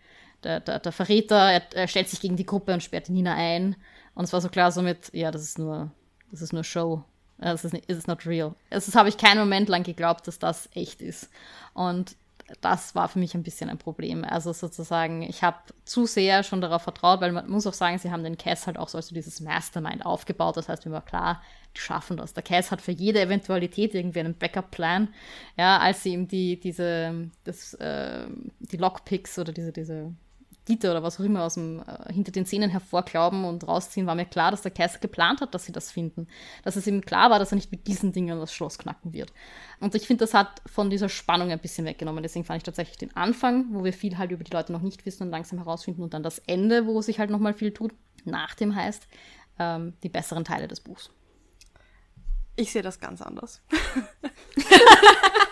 [0.44, 3.74] der, der, der Verräter, er, er, stellt sich gegen die Gruppe und sperrt Nina ein.
[4.14, 5.90] Und es war so klar somit, ja, das ist nur,
[6.30, 7.02] das ist nur Show.
[7.38, 8.54] Das ist, ist not real.
[8.70, 11.28] Das habe ich keinen Moment lang geglaubt, dass das echt ist.
[11.74, 12.14] Und
[12.60, 14.24] das war für mich ein bisschen ein Problem.
[14.24, 18.10] Also sozusagen, ich habe zu sehr schon darauf vertraut, weil man muss auch sagen, sie
[18.10, 20.56] haben den Cass halt auch so als dieses Mastermind aufgebaut.
[20.56, 21.42] Das heißt, mir war klar,
[21.76, 22.34] die schaffen das.
[22.34, 25.08] Der Cass hat für jede Eventualität irgendwie einen Backup-Plan.
[25.56, 28.26] Ja, als sie ihm die, diese, das, äh,
[28.60, 30.14] die Lockpicks oder diese, diese
[30.68, 34.14] Gitter oder was auch immer aus dem, äh, hinter den Zähnen hervorklauben und rausziehen, war
[34.14, 36.28] mir klar, dass der Cass geplant hat, dass sie das finden.
[36.62, 39.32] Dass es ihm klar war, dass er nicht mit diesen Dingen das Schloss knacken wird.
[39.80, 42.22] Und ich finde, das hat von dieser Spannung ein bisschen weggenommen.
[42.22, 45.06] Deswegen fand ich tatsächlich den Anfang, wo wir viel halt über die Leute noch nicht
[45.06, 47.92] wissen und langsam herausfinden und dann das Ende, wo sich halt nochmal viel tut,
[48.26, 49.08] nach dem heißt,
[49.58, 51.10] ähm, die besseren Teile des Buchs.
[52.56, 53.62] Ich sehe das ganz anders.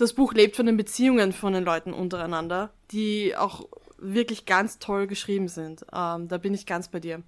[0.00, 5.06] das Buch lebt von den Beziehungen von den Leuten untereinander, die auch wirklich ganz toll
[5.06, 5.84] geschrieben sind.
[5.92, 7.22] Ähm, da bin ich ganz bei dir.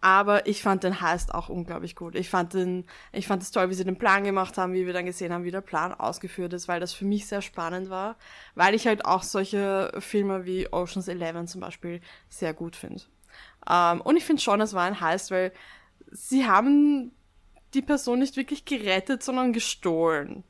[0.00, 2.14] Aber ich fand den Heist auch unglaublich gut.
[2.14, 4.92] Ich fand den, ich fand es toll, wie sie den Plan gemacht haben, wie wir
[4.92, 8.14] dann gesehen haben, wie der Plan ausgeführt ist, weil das für mich sehr spannend war,
[8.54, 13.02] weil ich halt auch solche Filme wie Ocean's Eleven zum Beispiel sehr gut finde.
[13.68, 15.52] Ähm, und ich finde schon, es war ein Heist, weil
[16.12, 17.10] sie haben
[17.74, 20.44] die Person nicht wirklich gerettet, sondern gestohlen.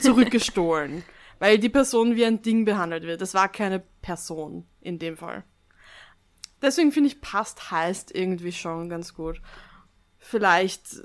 [0.00, 1.04] Zurückgestohlen
[1.38, 3.20] weil die Person wie ein Ding behandelt wird.
[3.20, 5.44] Das war keine Person in dem Fall.
[6.60, 9.40] Deswegen finde ich, passt heißt irgendwie schon ganz gut.
[10.18, 11.02] Vielleicht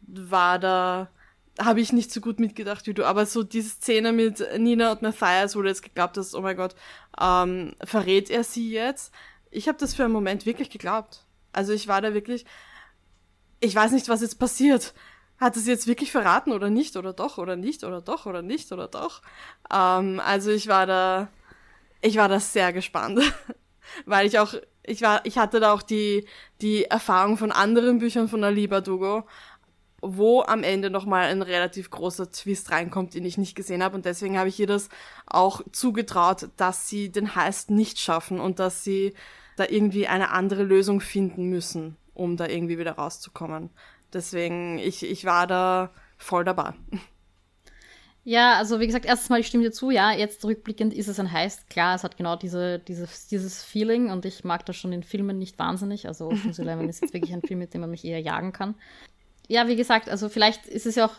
[0.00, 1.10] war da,
[1.58, 5.02] habe ich nicht so gut mitgedacht wie du, aber so diese Szene mit Nina und
[5.02, 6.76] Matthias, wo du jetzt geglaubt hast, oh mein Gott,
[7.20, 9.12] ähm, verrät er sie jetzt?
[9.50, 11.24] Ich habe das für einen Moment wirklich geglaubt.
[11.52, 12.44] Also ich war da wirklich,
[13.58, 14.94] ich weiß nicht, was jetzt passiert
[15.38, 18.72] hat es jetzt wirklich verraten oder nicht oder doch oder nicht oder doch oder nicht
[18.72, 19.22] oder doch.
[19.72, 21.28] Ähm, also ich war da,
[22.00, 23.20] ich war da sehr gespannt,
[24.06, 26.26] weil ich auch, ich war, ich hatte da auch die
[26.62, 29.24] die Erfahrung von anderen Büchern von Ali Bardugo,
[30.00, 34.04] wo am Ende nochmal ein relativ großer Twist reinkommt, den ich nicht gesehen habe und
[34.04, 34.88] deswegen habe ich ihr das
[35.26, 39.14] auch zugetraut, dass sie den Heist nicht schaffen und dass sie
[39.56, 43.70] da irgendwie eine andere Lösung finden müssen, um da irgendwie wieder rauszukommen.
[44.16, 46.72] Deswegen, ich, ich war da voll dabei.
[48.24, 51.20] Ja, also wie gesagt, erstens mal, ich stimme dir zu, ja, jetzt rückblickend ist es
[51.20, 51.68] ein Heist.
[51.68, 55.38] Klar, es hat genau diese, diese, dieses Feeling und ich mag das schon in Filmen
[55.38, 56.08] nicht wahnsinnig.
[56.08, 58.74] Also Ocean's Eleven ist jetzt wirklich ein Film, mit dem man mich eher jagen kann.
[59.48, 61.14] Ja, wie gesagt, also vielleicht ist es ja auch,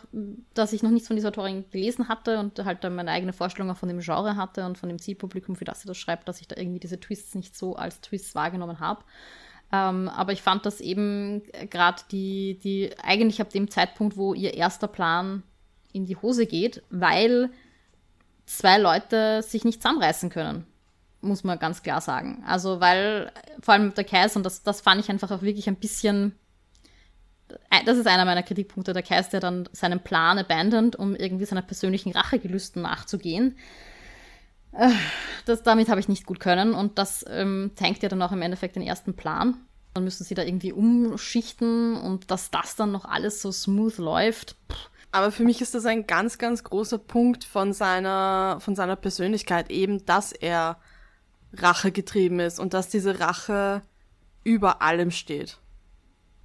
[0.56, 3.70] dass ich noch nichts von dieser Autorin gelesen hatte und halt dann meine eigene Vorstellung
[3.70, 6.42] auch von dem Genre hatte und von dem Zielpublikum, für das sie das schreibt, dass
[6.42, 9.04] ich da irgendwie diese Twists nicht so als Twists wahrgenommen habe.
[9.72, 14.54] Ähm, aber ich fand das eben gerade die, die, eigentlich ab dem Zeitpunkt, wo ihr
[14.54, 15.44] erster Plan
[15.92, 17.50] in die Hose geht, weil
[18.46, 20.66] zwei Leute sich nicht zusammenreißen können.
[21.22, 22.44] Muss man ganz klar sagen.
[22.48, 25.76] Also, weil vor allem der Kais, und das, das fand ich einfach auch wirklich ein
[25.76, 26.36] bisschen.
[27.70, 28.94] Äh, das ist einer meiner Kritikpunkte.
[28.94, 33.58] Der Kais, der dann seinen Plan abandont, um irgendwie seiner persönlichen Rachegelüsten nachzugehen.
[34.78, 34.92] Äh,
[35.46, 38.42] das, damit habe ich nicht gut können und das ähm, tankt ja dann auch im
[38.42, 39.58] Endeffekt den ersten Plan.
[39.94, 44.56] Dann müssen sie da irgendwie umschichten und dass das dann noch alles so smooth läuft,
[44.72, 48.96] pff, Aber für mich ist das ein ganz, ganz großer Punkt von seiner, von seiner
[48.96, 50.78] Persönlichkeit, eben, dass er
[51.54, 53.82] Rache getrieben ist und dass diese Rache
[54.44, 55.58] über allem steht.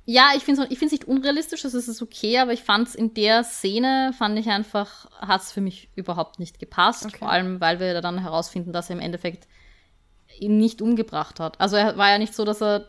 [0.04, 3.14] Ja, ich finde es ich nicht unrealistisch, das ist okay, aber ich fand es in
[3.14, 7.06] der Szene, fand ich einfach, hat es für mich überhaupt nicht gepasst.
[7.06, 7.18] Okay.
[7.18, 9.46] Vor allem, weil wir dann herausfinden, dass er im Endeffekt
[10.38, 11.60] ihn nicht umgebracht hat.
[11.60, 12.88] Also er war ja nicht so, dass er,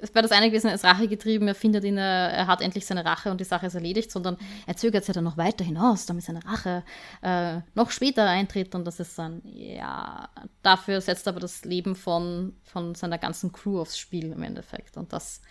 [0.00, 2.86] es wäre das eine gewesen, er ist Rache getrieben, er findet ihn, er hat endlich
[2.86, 4.36] seine Rache und die Sache ist erledigt, sondern
[4.66, 6.82] er zögert es ja dann noch weiter hinaus, damit seine Rache
[7.22, 10.28] äh, noch später eintritt und das ist dann, ja,
[10.62, 15.12] dafür setzt aber das Leben von, von seiner ganzen Crew aufs Spiel im Endeffekt und
[15.12, 15.42] das,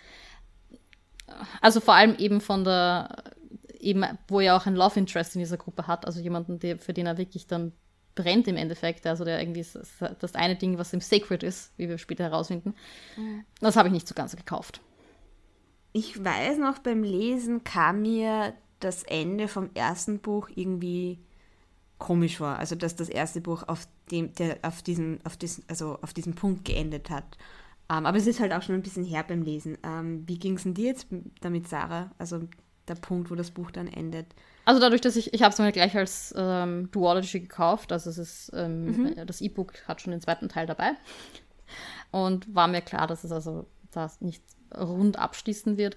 [1.60, 3.24] also vor allem eben von der,
[3.78, 6.92] eben, wo er auch ein Love Interest in dieser Gruppe hat, also jemanden, der, für
[6.92, 7.72] den er wirklich dann
[8.14, 9.06] brennt im Endeffekt.
[9.06, 9.78] Also der irgendwie ist
[10.20, 12.74] das eine Ding, was im Sacred ist, wie wir später herausfinden.
[13.16, 13.44] Mhm.
[13.60, 14.80] Das habe ich nicht so ganz gekauft.
[15.92, 21.18] Ich weiß noch, beim Lesen kam mir das Ende vom ersten Buch irgendwie
[21.98, 22.58] komisch vor.
[22.58, 26.34] Also dass das erste Buch auf dem, der auf diesem, auf diesen, also auf diesem
[26.34, 27.38] Punkt geendet hat.
[27.90, 29.76] Um, ähm, aber es ist halt auch schon ein bisschen her beim Lesen.
[29.82, 31.06] Um, ähm, wie ging es denn dir jetzt
[31.40, 32.10] damit, Sarah?
[32.18, 32.40] Also
[32.88, 34.26] der Punkt, wo das Buch dann endet.
[34.64, 38.18] Also dadurch, dass ich, ich habe es mir gleich als ähm, Duology gekauft, also es
[38.18, 39.26] ist, ähm, mhm.
[39.26, 40.92] das E-Book hat schon den zweiten Teil dabei
[42.10, 44.42] und war mir klar, dass es also das nicht
[44.76, 45.96] rund abschließen wird.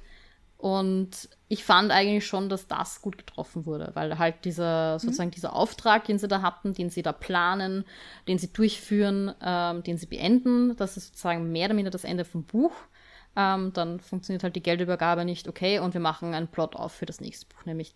[0.57, 4.99] Und ich fand eigentlich schon, dass das gut getroffen wurde, weil halt dieser, mhm.
[4.99, 7.85] sozusagen dieser Auftrag, den sie da hatten, den sie da planen,
[8.27, 12.25] den sie durchführen, ähm, den sie beenden, das ist sozusagen mehr oder minder das Ende
[12.25, 12.73] vom Buch.
[13.35, 17.05] Ähm, dann funktioniert halt die Geldübergabe nicht, okay, und wir machen einen Plot auf für
[17.05, 17.93] das nächste Buch, nämlich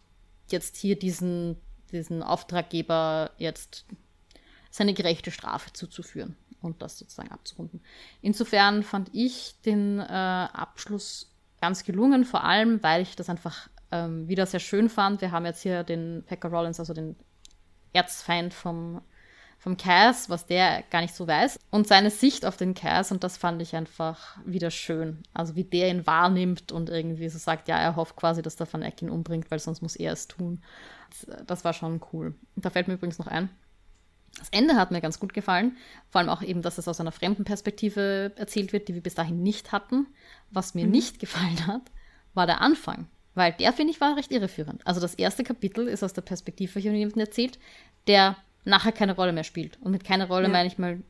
[0.50, 1.58] jetzt hier diesen,
[1.92, 3.86] diesen Auftraggeber jetzt
[4.70, 7.82] seine gerechte Strafe zuzuführen und das sozusagen abzurunden.
[8.22, 11.31] Insofern fand ich den äh, Abschluss
[11.62, 15.22] ganz gelungen, vor allem, weil ich das einfach ähm, wieder sehr schön fand.
[15.22, 17.16] Wir haben jetzt hier den Pekka Rollins, also den
[17.94, 19.02] Erzfeind vom
[19.62, 23.24] vom Cass, was der gar nicht so weiß, und seine Sicht auf den Cass, und
[23.24, 25.22] das fand ich einfach wieder schön.
[25.36, 28.72] Also wie der ihn wahrnimmt und irgendwie so sagt, ja, er hofft quasi, dass der
[28.74, 30.64] Van Eck ihn umbringt, weil sonst muss er es tun.
[31.46, 32.34] Das, war schon cool.
[32.56, 33.50] Da fällt mir übrigens noch ein,
[34.38, 35.78] das Ende hat mir ganz gut gefallen,
[36.10, 39.16] vor allem auch eben, dass es aus einer fremden Perspektive erzählt wird, die wir bis
[39.16, 40.08] dahin nicht hatten.
[40.52, 40.92] Was mir mhm.
[40.92, 41.84] nicht gefallen hat,
[42.34, 43.08] war der Anfang.
[43.34, 44.86] Weil der, finde ich, war recht irreführend.
[44.86, 47.60] Also das erste Kapitel ist aus der Perspektive von jemandem erzählt,
[48.08, 49.80] der nachher keine Rolle mehr spielt.
[49.82, 50.50] Und mit keine Rolle ja.
[50.50, 51.02] meine ich mal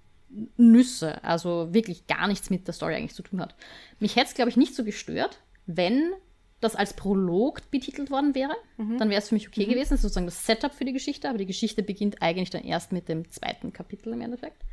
[0.57, 3.55] Nüsse, also wirklich gar nichts mit der Story eigentlich zu tun hat.
[3.99, 6.13] Mich hätte es, glaube ich, nicht so gestört, wenn
[6.61, 8.55] das als Prolog betitelt worden wäre.
[8.77, 8.97] Mhm.
[8.97, 9.71] Dann wäre es für mich okay mhm.
[9.71, 13.09] gewesen, sozusagen das Setup für die Geschichte, aber die Geschichte beginnt eigentlich dann erst mit
[13.09, 14.63] dem zweiten Kapitel im Endeffekt.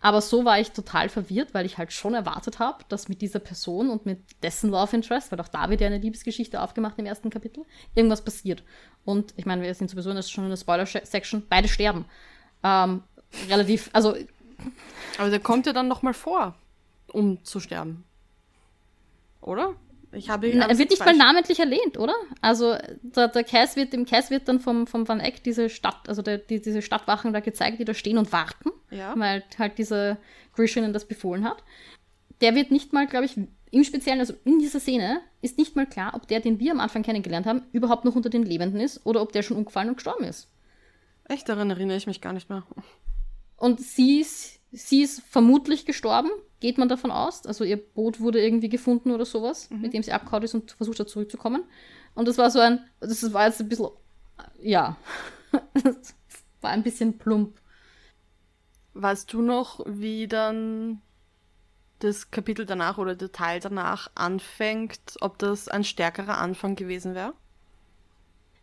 [0.00, 3.40] Aber so war ich total verwirrt, weil ich halt schon erwartet habe, dass mit dieser
[3.40, 7.06] Person und mit dessen Love Interest, weil auch da wird ja eine Liebesgeschichte aufgemacht im
[7.06, 7.64] ersten Kapitel,
[7.94, 8.62] irgendwas passiert.
[9.04, 12.04] Und ich meine, wir sind sowieso das schon in der Spoiler-Section, beide sterben.
[12.62, 13.02] Ähm,
[13.48, 14.14] relativ, also.
[15.18, 16.54] Aber der kommt ja dann nochmal vor,
[17.12, 18.04] um zu sterben.
[19.40, 19.74] Oder?
[20.18, 22.14] Ich habe er wird nicht mal namentlich erwähnt, oder?
[22.40, 26.08] Also der, der Cass wird, dem Cass wird dann vom, vom Van Eck diese Stadt,
[26.08, 29.14] also der, die, diese Stadtwachen da gezeigt, die da stehen und warten, ja.
[29.16, 30.18] weil halt dieser
[30.54, 31.62] Grishin das befohlen hat.
[32.40, 33.36] Der wird nicht mal, glaube ich,
[33.70, 36.80] im Speziellen, also in dieser Szene, ist nicht mal klar, ob der, den wir am
[36.80, 39.96] Anfang kennengelernt haben, überhaupt noch unter den Lebenden ist oder ob der schon umgefallen und
[39.96, 40.48] gestorben ist.
[41.24, 42.64] Echt, daran erinnere ich mich gar nicht mehr.
[43.56, 46.30] Und sie ist, sie ist vermutlich gestorben,
[46.60, 47.46] geht man davon aus.
[47.46, 49.80] Also ihr Boot wurde irgendwie gefunden oder sowas, mhm.
[49.80, 51.64] mit dem sie abgehauen ist und versucht hat zurückzukommen.
[52.14, 53.88] Und das war so ein, das war jetzt ein bisschen,
[54.60, 54.96] ja,
[55.74, 56.14] das
[56.60, 57.60] war ein bisschen plump.
[58.94, 61.00] Weißt du noch, wie dann
[62.00, 67.34] das Kapitel danach oder der Teil danach anfängt, ob das ein stärkerer Anfang gewesen wäre?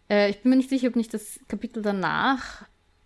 [0.10, 2.66] Äh, ich bin mir nicht sicher, ob nicht das Kapitel danach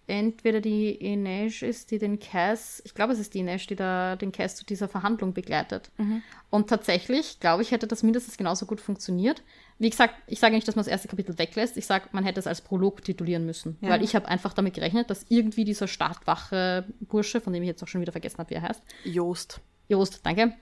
[0.10, 4.16] entweder die Inesh ist, die den Cass, ich glaube, es ist die Inesh, die da
[4.16, 5.91] den Cass zu dieser Verhandlung begleitet.
[5.97, 6.24] Mhm.
[6.49, 9.43] Und tatsächlich, glaube ich, hätte das mindestens genauso gut funktioniert.
[9.78, 11.78] Wie gesagt, ich sage nicht, dass man das erste Kapitel weglässt.
[11.78, 13.78] Ich sage, man hätte es als Prolog titulieren müssen.
[13.82, 13.89] Ja.
[13.89, 17.88] Weil ich habe einfach damit gerechnet, dass irgendwie dieser Startwache-Bursche, von dem ich jetzt auch
[17.88, 18.82] schon wieder vergessen habe, wie er heißt.
[19.05, 19.62] Joost.
[19.88, 20.53] Joost, danke.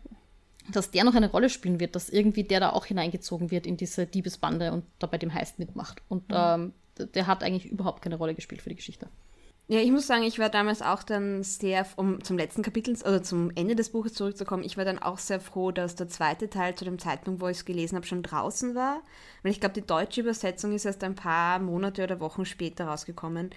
[0.69, 3.77] Dass der noch eine Rolle spielen wird, dass irgendwie der da auch hineingezogen wird in
[3.77, 6.01] diese Diebesbande und da bei dem Heist mitmacht.
[6.09, 6.35] Und mhm.
[6.37, 9.07] ähm, der hat eigentlich überhaupt keine Rolle gespielt für die Geschichte.
[9.69, 13.21] Ja, ich muss sagen, ich war damals auch dann sehr, um zum letzten Kapitel, oder
[13.21, 16.75] zum Ende des Buches zurückzukommen, ich war dann auch sehr froh, dass der zweite Teil
[16.75, 19.01] zu dem Zeitpunkt, wo ich es gelesen habe, schon draußen war.
[19.43, 23.49] Weil ich glaube, die deutsche Übersetzung ist erst ein paar Monate oder Wochen später rausgekommen.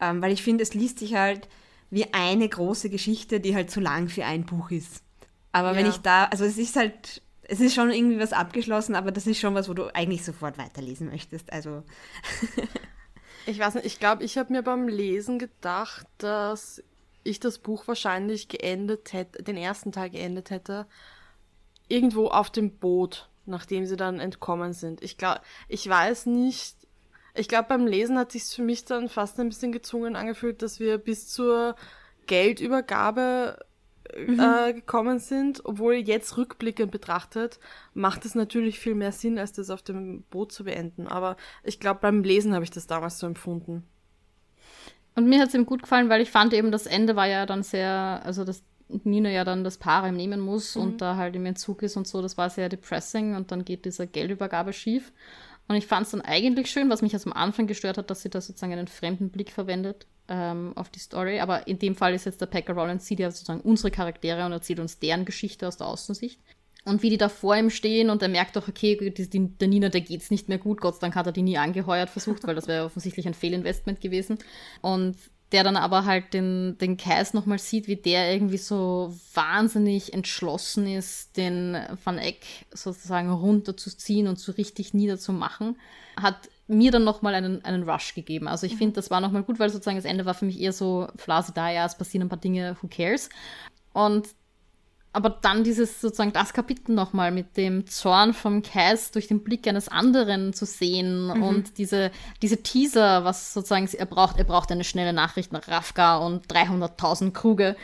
[0.00, 1.48] Ähm, weil ich finde, es liest sich halt
[1.90, 5.02] wie eine große Geschichte, die halt zu lang für ein Buch ist.
[5.50, 5.78] Aber ja.
[5.78, 9.26] wenn ich da, also es ist halt, es ist schon irgendwie was abgeschlossen, aber das
[9.26, 11.52] ist schon was, wo du eigentlich sofort weiterlesen möchtest.
[11.52, 11.82] Also.
[13.46, 16.82] Ich weiß nicht, ich glaube, ich habe mir beim Lesen gedacht, dass
[17.22, 20.86] ich das Buch wahrscheinlich geendet hätte, den ersten Teil geendet hätte,
[21.88, 25.02] irgendwo auf dem Boot, nachdem sie dann entkommen sind.
[25.02, 26.76] Ich glaube, ich weiß nicht,
[27.34, 30.80] ich glaube, beim Lesen hat sich für mich dann fast ein bisschen gezwungen angefühlt, dass
[30.80, 31.76] wir bis zur
[32.26, 33.64] Geldübergabe
[34.16, 34.40] mhm.
[34.40, 37.58] äh, gekommen sind, obwohl jetzt rückblickend betrachtet,
[37.94, 41.06] macht es natürlich viel mehr Sinn, als das auf dem Boot zu beenden.
[41.06, 43.84] Aber ich glaube, beim Lesen habe ich das damals so empfunden.
[45.14, 47.46] Und mir hat es eben gut gefallen, weil ich fand eben, das Ende war ja
[47.46, 50.82] dann sehr, also dass Nina ja dann das Paar nehmen muss mhm.
[50.82, 53.84] und da halt im Entzug ist und so, das war sehr depressing und dann geht
[53.84, 55.12] diese Geldübergabe schief.
[55.68, 58.22] Und ich fand es dann eigentlich schön, was mich jetzt am Anfang gestört hat, dass
[58.22, 61.40] sie da sozusagen einen fremden Blick verwendet ähm, auf die Story.
[61.40, 64.52] Aber in dem Fall ist jetzt der Packer Rollins, sieht ja sozusagen unsere Charaktere und
[64.52, 66.40] erzählt uns deren Geschichte aus der Außensicht.
[66.84, 69.66] Und wie die da vor ihm stehen und er merkt doch, okay, die, die, der
[69.66, 70.80] Nina, der geht's nicht mehr gut.
[70.80, 74.00] Gott sei Dank hat er die nie angeheuert versucht, weil das wäre offensichtlich ein Fehlinvestment
[74.00, 74.38] gewesen.
[74.82, 75.16] Und
[75.52, 80.86] der dann aber halt den, den Kais nochmal sieht, wie der irgendwie so wahnsinnig entschlossen
[80.86, 85.76] ist, den Van Eck sozusagen runterzuziehen und so richtig niederzumachen,
[86.20, 88.48] hat mir dann nochmal einen, einen Rush gegeben.
[88.48, 88.78] Also ich mhm.
[88.78, 91.52] finde, das war nochmal gut, weil sozusagen das Ende war für mich eher so, Flase
[91.54, 93.28] da, ja, es passieren ein paar Dinge, who cares?
[93.92, 94.28] Und
[95.16, 99.66] aber dann dieses sozusagen das Kapitel nochmal mit dem Zorn vom Cass durch den Blick
[99.66, 101.42] eines anderen zu sehen mhm.
[101.42, 102.10] und diese,
[102.42, 107.32] diese Teaser, was sozusagen er braucht, er braucht eine schnelle Nachricht nach Rafka und 300.000
[107.32, 107.76] Kruge.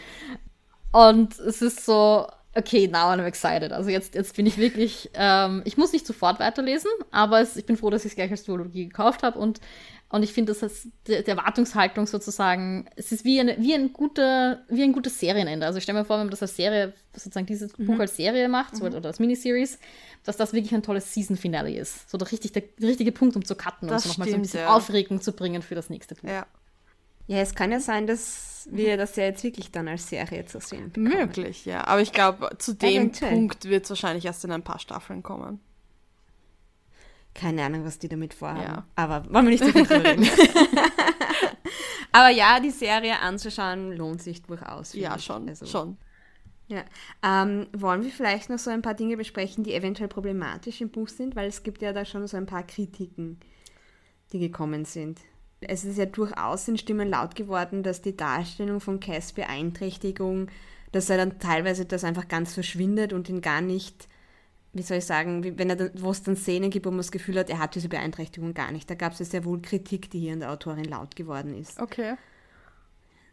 [0.93, 3.73] Und es ist so, okay, now I'm excited.
[3.73, 7.67] Also jetzt, jetzt bin ich wirklich, ähm, ich muss nicht sofort weiterlesen, aber es, ich
[7.67, 9.61] bin froh, dass ich es gleich als Duologie gekauft habe und
[10.13, 13.95] und ich finde, das ist die, die, Erwartungshaltung sozusagen, es ist wie, eine, wie, ein
[13.95, 15.65] guter, wie ein gutes Serienende.
[15.65, 17.87] Also ich stelle mir vor, wenn man das als Serie, sozusagen dieses mhm.
[17.87, 18.95] Buch als Serie macht, so, mhm.
[18.95, 19.79] oder als Miniseries,
[20.23, 22.11] dass das wirklich ein tolles Season-Finale ist.
[22.11, 24.35] So der, richtig, der, der, richtige Punkt, um zu cutten das und so nochmal so
[24.35, 24.77] ein bisschen ja.
[24.77, 26.29] Aufregung zu bringen für das nächste Buch.
[26.29, 26.47] Ja.
[27.27, 30.61] Ja, es kann ja sein, dass wir das ja jetzt wirklich dann als Serie zu
[30.61, 31.17] sehen bekommen.
[31.17, 31.87] Möglich, ja.
[31.87, 33.33] Aber ich glaube, zu dem Eventuell.
[33.33, 35.61] Punkt wird es wahrscheinlich erst in ein paar Staffeln kommen.
[37.35, 38.63] Keine Ahnung, was die damit vorhaben.
[38.63, 38.87] Ja.
[38.95, 40.29] Aber wollen wir nicht so viel drüber reden.
[42.13, 44.93] Aber ja, die Serie anzuschauen lohnt sich durchaus.
[44.93, 45.49] Ja, schon.
[45.49, 45.97] Also, schon.
[46.69, 46.85] Ja.
[47.23, 51.09] Ähm, wollen wir vielleicht noch so ein paar Dinge besprechen, die eventuell problematisch im Buch
[51.09, 51.37] sind?
[51.37, 53.41] Weil es gibt ja da schon so ein paar Kritiken,
[54.33, 55.19] die gekommen sind.
[55.69, 60.49] Es ist ja durchaus in Stimmen laut geworden, dass die Darstellung von Cass Beeinträchtigung,
[60.93, 64.09] dass er dann teilweise das einfach ganz verschwindet und ihn gar nicht
[64.75, 67.39] wie soll ich sagen, wenn er wo es dann Szenen gibt, wo man das Gefühl
[67.39, 68.89] hat, er hat diese Beeinträchtigung gar nicht.
[68.89, 71.79] Da gab es ja sehr wohl Kritik, die hier an der Autorin laut geworden ist.
[71.79, 72.15] Okay.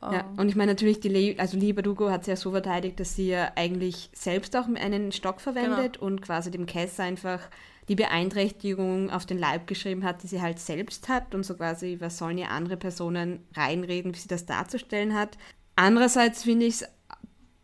[0.01, 0.41] Ja, oh.
[0.41, 3.15] und ich meine natürlich, die Le also Lee Badugo hat es ja so verteidigt, dass
[3.15, 6.05] sie ja eigentlich selbst auch einen Stock verwendet genau.
[6.05, 7.41] und quasi dem Cass einfach
[7.89, 11.97] die Beeinträchtigung auf den Leib geschrieben hat, die sie halt selbst hat und so quasi,
[11.99, 15.37] was sollen ja andere Personen reinreden, wie sie das darzustellen hat.
[15.75, 16.85] Andererseits finde ich es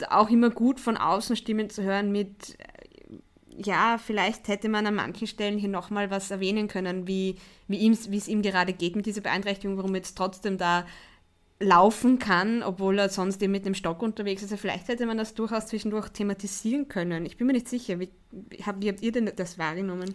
[0.09, 2.57] auch immer gut, von außen Stimmen zu hören mit,
[3.55, 8.27] ja, vielleicht hätte man an manchen Stellen hier nochmal was erwähnen können, wie, wie, es
[8.27, 10.85] ihm gerade geht mit dieser Beeinträchtigung, warum jetzt trotzdem da
[11.59, 14.51] laufen kann, obwohl er sonst eben mit dem Stock unterwegs ist.
[14.51, 17.25] Also vielleicht hätte man das durchaus zwischendurch thematisieren können.
[17.25, 17.99] Ich bin mir nicht sicher.
[17.99, 20.13] Wie, wie habt ihr denn das wahrgenommen?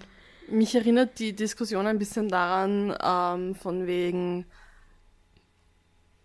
[0.51, 4.45] Mich erinnert die Diskussion ein bisschen daran, ähm, von wegen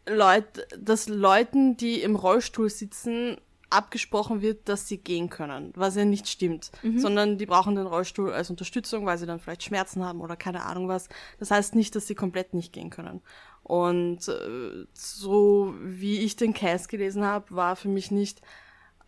[0.07, 3.37] Leut, dass Leuten, die im Rollstuhl sitzen,
[3.69, 6.99] abgesprochen wird, dass sie gehen können, was ja nicht stimmt, mhm.
[6.99, 10.63] sondern die brauchen den Rollstuhl als Unterstützung, weil sie dann vielleicht Schmerzen haben oder keine
[10.63, 11.09] Ahnung was.
[11.39, 13.21] Das heißt nicht, dass sie komplett nicht gehen können.
[13.63, 18.41] Und äh, so wie ich den Cast gelesen habe, war für mich nicht,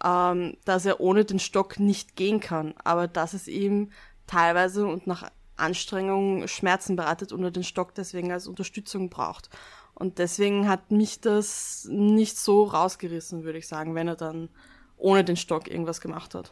[0.03, 3.91] ähm, dass er ohne den Stock nicht gehen kann, aber dass es ihm
[4.25, 9.49] teilweise und nach Anstrengung Schmerzen bereitet und er den Stock deswegen als Unterstützung braucht.
[9.99, 14.49] Und deswegen hat mich das nicht so rausgerissen, würde ich sagen, wenn er dann
[14.95, 16.51] ohne den Stock irgendwas gemacht hat.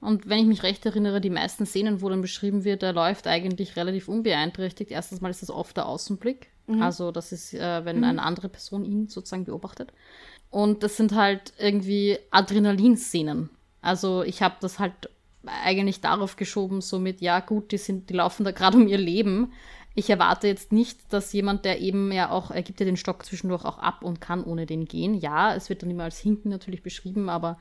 [0.00, 3.26] Und wenn ich mich recht erinnere, die meisten Szenen, wo dann beschrieben wird, er läuft
[3.26, 4.90] eigentlich relativ unbeeinträchtigt.
[4.90, 6.48] Erstens mal ist das oft der Außenblick.
[6.66, 6.80] Mhm.
[6.80, 8.04] Also das ist, äh, wenn mhm.
[8.04, 9.92] eine andere Person ihn sozusagen beobachtet.
[10.48, 13.50] Und das sind halt irgendwie Adrenalinszenen.
[13.82, 15.10] Also ich habe das halt
[15.44, 18.98] eigentlich darauf geschoben, so mit, ja gut, die sind, die laufen da gerade um ihr
[18.98, 19.52] Leben
[19.98, 23.26] ich erwarte jetzt nicht, dass jemand, der eben ja auch, er gibt ja den Stock
[23.26, 25.14] zwischendurch auch ab und kann ohne den gehen.
[25.14, 27.58] Ja, es wird dann immer als Hinken natürlich beschrieben, aber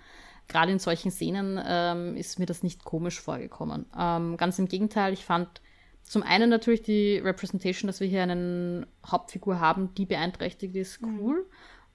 [0.47, 3.87] gerade in solchen Szenen ähm, ist mir das nicht komisch vorgekommen.
[3.97, 5.61] Ähm, ganz im Gegenteil, ich fand
[6.03, 11.19] zum einen natürlich die Representation, dass wir hier eine Hauptfigur haben, die beeinträchtigt ist, mhm.
[11.19, 11.35] cool.
[11.37, 11.45] Mhm.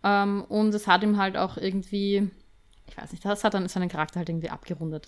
[0.02, 2.28] Ähm, und es hat ihm halt auch irgendwie,
[2.88, 5.06] ich weiß nicht, das hat dann seinen Charakter halt irgendwie abgerundet.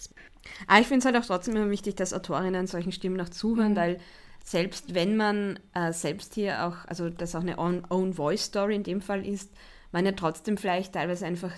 [0.69, 3.31] Aber ah, ich finde es halt auch trotzdem immer wichtig, dass Autorinnen solchen Stimmen noch
[3.31, 3.77] zuhören, mhm.
[3.77, 4.01] weil
[4.45, 9.27] selbst wenn man äh, selbst hier auch, also das auch eine Own-Voice-Story in dem Fall
[9.27, 9.51] ist,
[9.91, 11.51] man ja trotzdem vielleicht teilweise einfach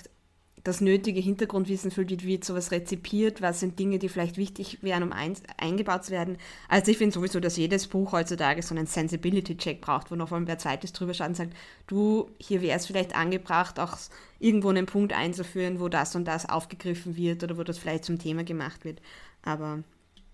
[0.63, 5.05] das nötige Hintergrundwissen füllt, wie wird sowas rezipiert, was sind Dinge, die vielleicht wichtig wären,
[5.05, 6.39] um ein, eingebaut zu werden.
[6.69, 10.49] Also ich finde sowieso, dass jedes Buch heutzutage so einen Sensibility-Check braucht, wo noch einmal
[10.49, 11.55] wer zweites drüber schaut und sagt,
[11.87, 13.97] du, hier wäre es vielleicht angebracht, auch
[14.41, 18.19] irgendwo einen Punkt einzuführen, wo das und das aufgegriffen wird oder wo das vielleicht zum
[18.19, 19.01] Thema gemacht wird.
[19.43, 19.85] Aber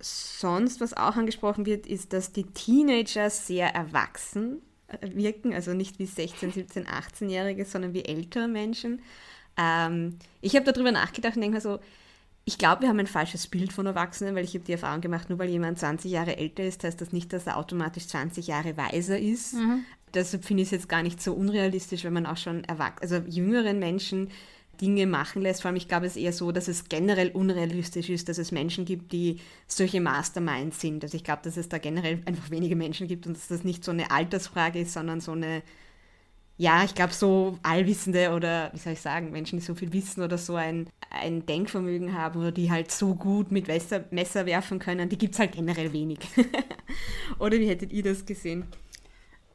[0.03, 5.99] sonst, was auch angesprochen wird, ist, dass die Teenager sehr erwachsen äh, wirken, also nicht
[5.99, 9.01] wie 16, 17, 18-Jährige, sondern wie ältere Menschen.
[9.57, 11.79] Ähm, ich habe darüber nachgedacht und denke mir so,
[12.45, 15.31] ich glaube, wir haben ein falsches Bild von Erwachsenen, weil ich habe die Erfahrung gemacht,
[15.31, 18.77] nur weil jemand 20 Jahre älter ist, heißt das nicht, dass er automatisch 20 Jahre
[18.77, 19.55] weiser ist.
[19.55, 19.85] Mhm.
[20.13, 23.17] Deshalb finde ich es jetzt gar nicht so unrealistisch, wenn man auch schon erwachsen, also
[23.29, 24.31] jüngeren Menschen
[24.83, 25.63] Dinge machen lässt.
[25.63, 28.85] Vor allem, ich glaube es eher so, dass es generell unrealistisch ist, dass es Menschen
[28.85, 31.05] gibt, die solche Masterminds sind.
[31.05, 33.85] Also ich glaube, dass es da generell einfach wenige Menschen gibt und dass das nicht
[33.85, 35.63] so eine Altersfrage ist, sondern so eine
[36.59, 40.23] ja, ich glaube, so Allwissende oder, wie soll ich sagen, Menschen, die so viel wissen
[40.23, 44.79] oder so ein, ein Denkvermögen haben oder die halt so gut mit Messer, Messer werfen
[44.79, 46.19] können, die gibt es halt generell wenig.
[47.39, 48.67] oder wie hättet ihr das gesehen?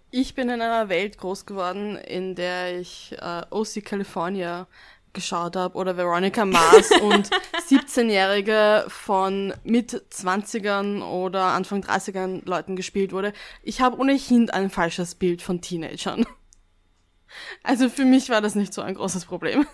[0.09, 4.67] Ich bin in einer Welt groß geworden, in der ich äh, OC California
[5.13, 7.29] geschaut habe oder Veronica Mars und
[7.69, 13.33] 17-Jährige von mit 20ern oder Anfang 30ern Leuten gespielt wurde.
[13.63, 16.25] Ich habe ohnehin ein falsches Bild von Teenagern.
[17.63, 19.67] Also für mich war das nicht so ein großes Problem.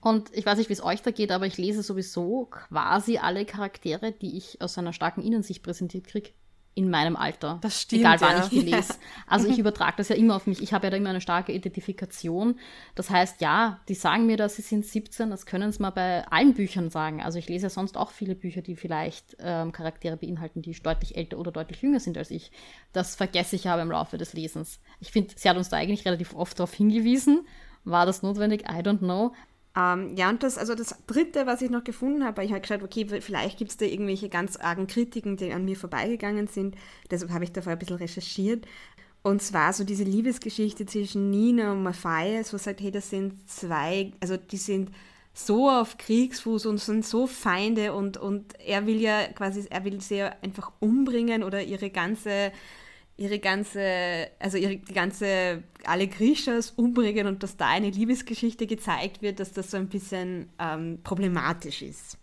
[0.00, 3.44] Und ich weiß nicht, wie es euch da geht, aber ich lese sowieso quasi alle
[3.44, 6.30] Charaktere, die ich aus einer starken Innensicht präsentiert kriege,
[6.76, 7.58] in meinem Alter.
[7.62, 8.02] Das stimmt.
[8.02, 8.42] Egal wann ja.
[8.44, 8.94] ich die lese.
[9.26, 10.62] Also ich übertrage das ja immer auf mich.
[10.62, 12.60] Ich habe ja da immer eine starke Identifikation.
[12.94, 16.26] Das heißt, ja, die sagen mir, dass sie sind 17, das können sie mal bei
[16.28, 17.22] allen Büchern sagen.
[17.22, 21.16] Also ich lese ja sonst auch viele Bücher, die vielleicht ähm, Charaktere beinhalten, die deutlich
[21.16, 22.52] älter oder deutlich jünger sind als ich.
[22.92, 24.78] Das vergesse ich aber im Laufe des Lesens.
[25.00, 27.46] Ich finde, sie hat uns da eigentlich relativ oft darauf hingewiesen.
[27.84, 28.64] War das notwendig?
[28.68, 29.32] I don't know.
[29.76, 32.82] Ähm, ja, und das, also das dritte, was ich noch gefunden habe, ich habe geschaut,
[32.82, 36.76] okay, vielleicht gibt es da irgendwelche ganz argen Kritiken, die an mir vorbeigegangen sind.
[37.10, 38.66] Deshalb habe ich da vorher ein bisschen recherchiert.
[39.22, 44.12] Und zwar so diese Liebesgeschichte zwischen Nina und Matthias, wo sagt, hey, das sind zwei,
[44.20, 44.90] also die sind
[45.34, 50.00] so auf Kriegsfuß und sind so Feinde und, und er will ja quasi, er will
[50.00, 52.52] sie ja einfach umbringen oder ihre ganze
[53.16, 59.22] ihre ganze, also ihre die ganze, alle Grishas umbringen und dass da eine Liebesgeschichte gezeigt
[59.22, 62.18] wird, dass das so ein bisschen ähm, problematisch ist.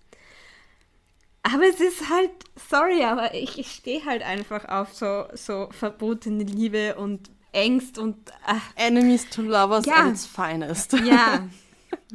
[1.43, 2.31] Aber es ist halt,
[2.69, 8.17] sorry, aber ich, ich stehe halt einfach auf so, so verbotene Liebe und Ängst und.
[8.45, 8.61] Ach.
[8.75, 10.05] Enemies to lovers ja.
[10.05, 10.93] at its finest.
[11.05, 11.47] Ja.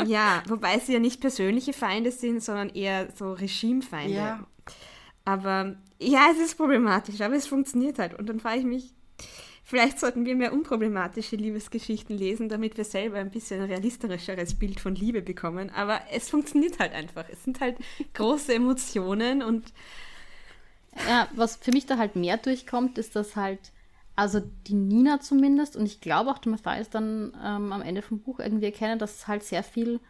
[0.06, 4.14] Ja, wobei sie ja nicht persönliche Feinde sind, sondern eher so Regimefeinde.
[4.14, 4.46] Ja.
[5.28, 8.18] Aber ja, es ist problematisch, aber es funktioniert halt.
[8.18, 8.94] Und dann frage ich mich,
[9.62, 14.80] vielleicht sollten wir mehr unproblematische Liebesgeschichten lesen, damit wir selber ein bisschen ein realistischeres Bild
[14.80, 15.68] von Liebe bekommen.
[15.68, 17.26] Aber es funktioniert halt einfach.
[17.30, 17.76] Es sind halt
[18.14, 19.70] große Emotionen und.
[21.06, 23.70] Ja, was für mich da halt mehr durchkommt, ist, dass halt,
[24.16, 28.20] also die Nina zumindest und ich glaube auch der Matthias dann ähm, am Ende vom
[28.20, 30.00] Buch irgendwie erkennen, dass es halt sehr viel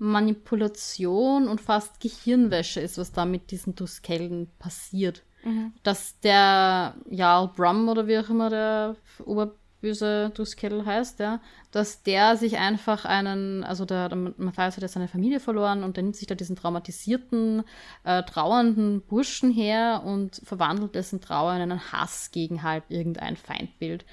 [0.00, 5.22] Manipulation und fast Gehirnwäsche ist, was da mit diesen Duskellen passiert.
[5.44, 5.74] Mhm.
[5.82, 11.40] Dass der Jarl Brum oder wie auch immer der oberböse Duskell heißt, ja,
[11.70, 15.98] dass der sich einfach einen, also der, der Matthias hat ja seine Familie verloren und
[15.98, 17.62] der nimmt sich da diesen traumatisierten,
[18.04, 24.06] äh, trauernden Burschen her und verwandelt dessen Trauer in einen Hass gegen halt irgendein Feindbild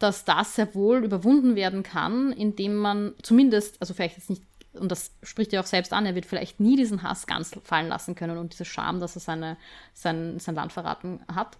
[0.00, 4.42] dass das sehr wohl überwunden werden kann, indem man zumindest, also vielleicht jetzt nicht
[4.72, 7.88] und das spricht ja auch selbst an, er wird vielleicht nie diesen Hass ganz fallen
[7.88, 9.56] lassen können und diese Scham, dass er seine,
[9.94, 11.58] sein, sein Land verraten hat.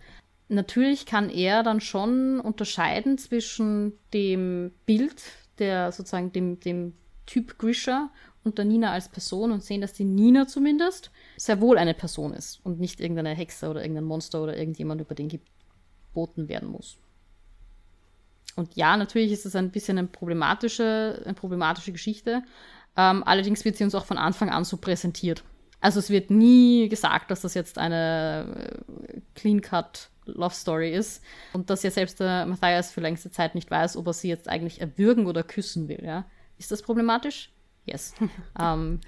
[0.48, 5.22] Natürlich kann er dann schon unterscheiden zwischen dem Bild,
[5.58, 6.94] der sozusagen dem, dem
[7.26, 8.10] Typ Grisha
[8.42, 12.32] und der Nina als Person und sehen, dass die Nina zumindest sehr wohl eine Person
[12.32, 16.98] ist und nicht irgendeine Hexe oder irgendein Monster oder irgendjemand, über den geboten werden muss.
[18.56, 22.42] Und ja, natürlich ist es ein bisschen eine problematische, eine problematische Geschichte,
[22.96, 25.42] ähm, allerdings wird sie uns auch von Anfang an so präsentiert.
[25.80, 31.22] Also es wird nie gesagt, dass das jetzt eine äh, Clean-Cut Love Story ist
[31.52, 34.48] und dass ja selbst der Matthias für längste Zeit nicht weiß, ob er sie jetzt
[34.48, 36.02] eigentlich erwürgen oder küssen will.
[36.04, 36.26] Ja?
[36.58, 37.50] Ist das problematisch?
[37.86, 38.14] Yes.
[38.20, 38.30] um,
[38.60, 39.00] ähm,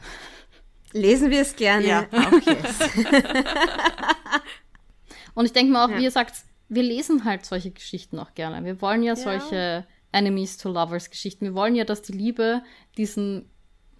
[0.92, 1.86] Lesen wir es gerne.
[1.86, 2.06] Ja.
[2.10, 2.78] Auch yes.
[5.34, 5.98] und ich denke mal auch, ja.
[5.98, 6.34] wie ihr sagt,
[6.68, 8.64] wir lesen halt solche Geschichten auch gerne.
[8.64, 9.16] Wir wollen ja, ja.
[9.16, 11.46] solche Enemies to Lovers Geschichten.
[11.46, 12.62] Wir wollen ja, dass die Liebe
[12.98, 13.50] diesen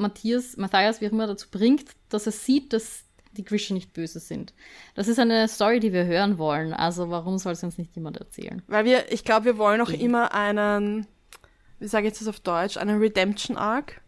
[0.03, 4.21] Matthias, Matthias, wie auch immer, dazu bringt, dass er sieht, dass die Grisha nicht böse
[4.21, 4.53] sind.
[4.95, 6.75] Das ist eine Story, die wir hören wollen.
[6.75, 8.63] Also warum soll es uns nicht jemand erzählen?
[8.67, 11.07] Weil wir, ich glaube, wir wollen auch immer einen,
[11.79, 14.03] wie sage ich das auf Deutsch, einen Redemption Arc.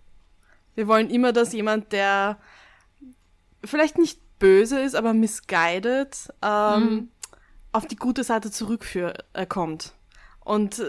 [0.74, 2.38] Wir wollen immer, dass jemand, der
[3.64, 7.08] vielleicht nicht böse ist, aber misguided, ähm, mhm.
[7.72, 9.24] auf die gute Seite zurückkommt.
[9.32, 9.90] Äh,
[10.44, 10.84] Und äh,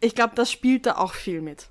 [0.00, 1.69] ich glaube, das spielt da auch viel mit.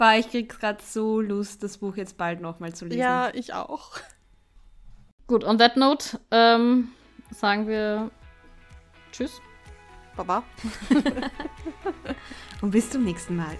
[0.00, 3.00] War ich krieg gerade so Lust, das Buch jetzt bald nochmal zu lesen.
[3.00, 3.98] Ja, ich auch.
[5.26, 6.88] Gut, on that note ähm,
[7.30, 8.10] sagen wir
[9.12, 9.42] Tschüss.
[10.16, 10.42] Baba.
[12.62, 13.54] Und bis zum nächsten Mal.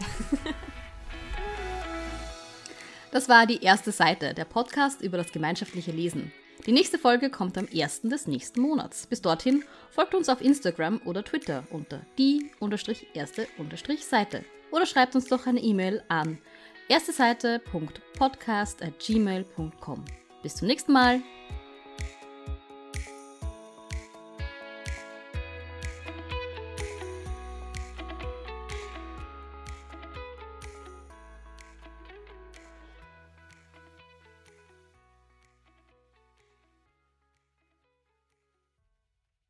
[3.12, 6.30] Das war die erste Seite, der Podcast über das gemeinschaftliche Lesen.
[6.64, 8.02] Die nächste Folge kommt am 1.
[8.02, 9.08] des nächsten Monats.
[9.08, 15.60] Bis dorthin folgt uns auf Instagram oder Twitter unter die-erste-seite oder schreibt uns doch eine
[15.60, 16.38] E-Mail an
[16.88, 20.04] erste Seite.podcast@gmail.com.
[20.42, 21.20] Bis zum nächsten Mal.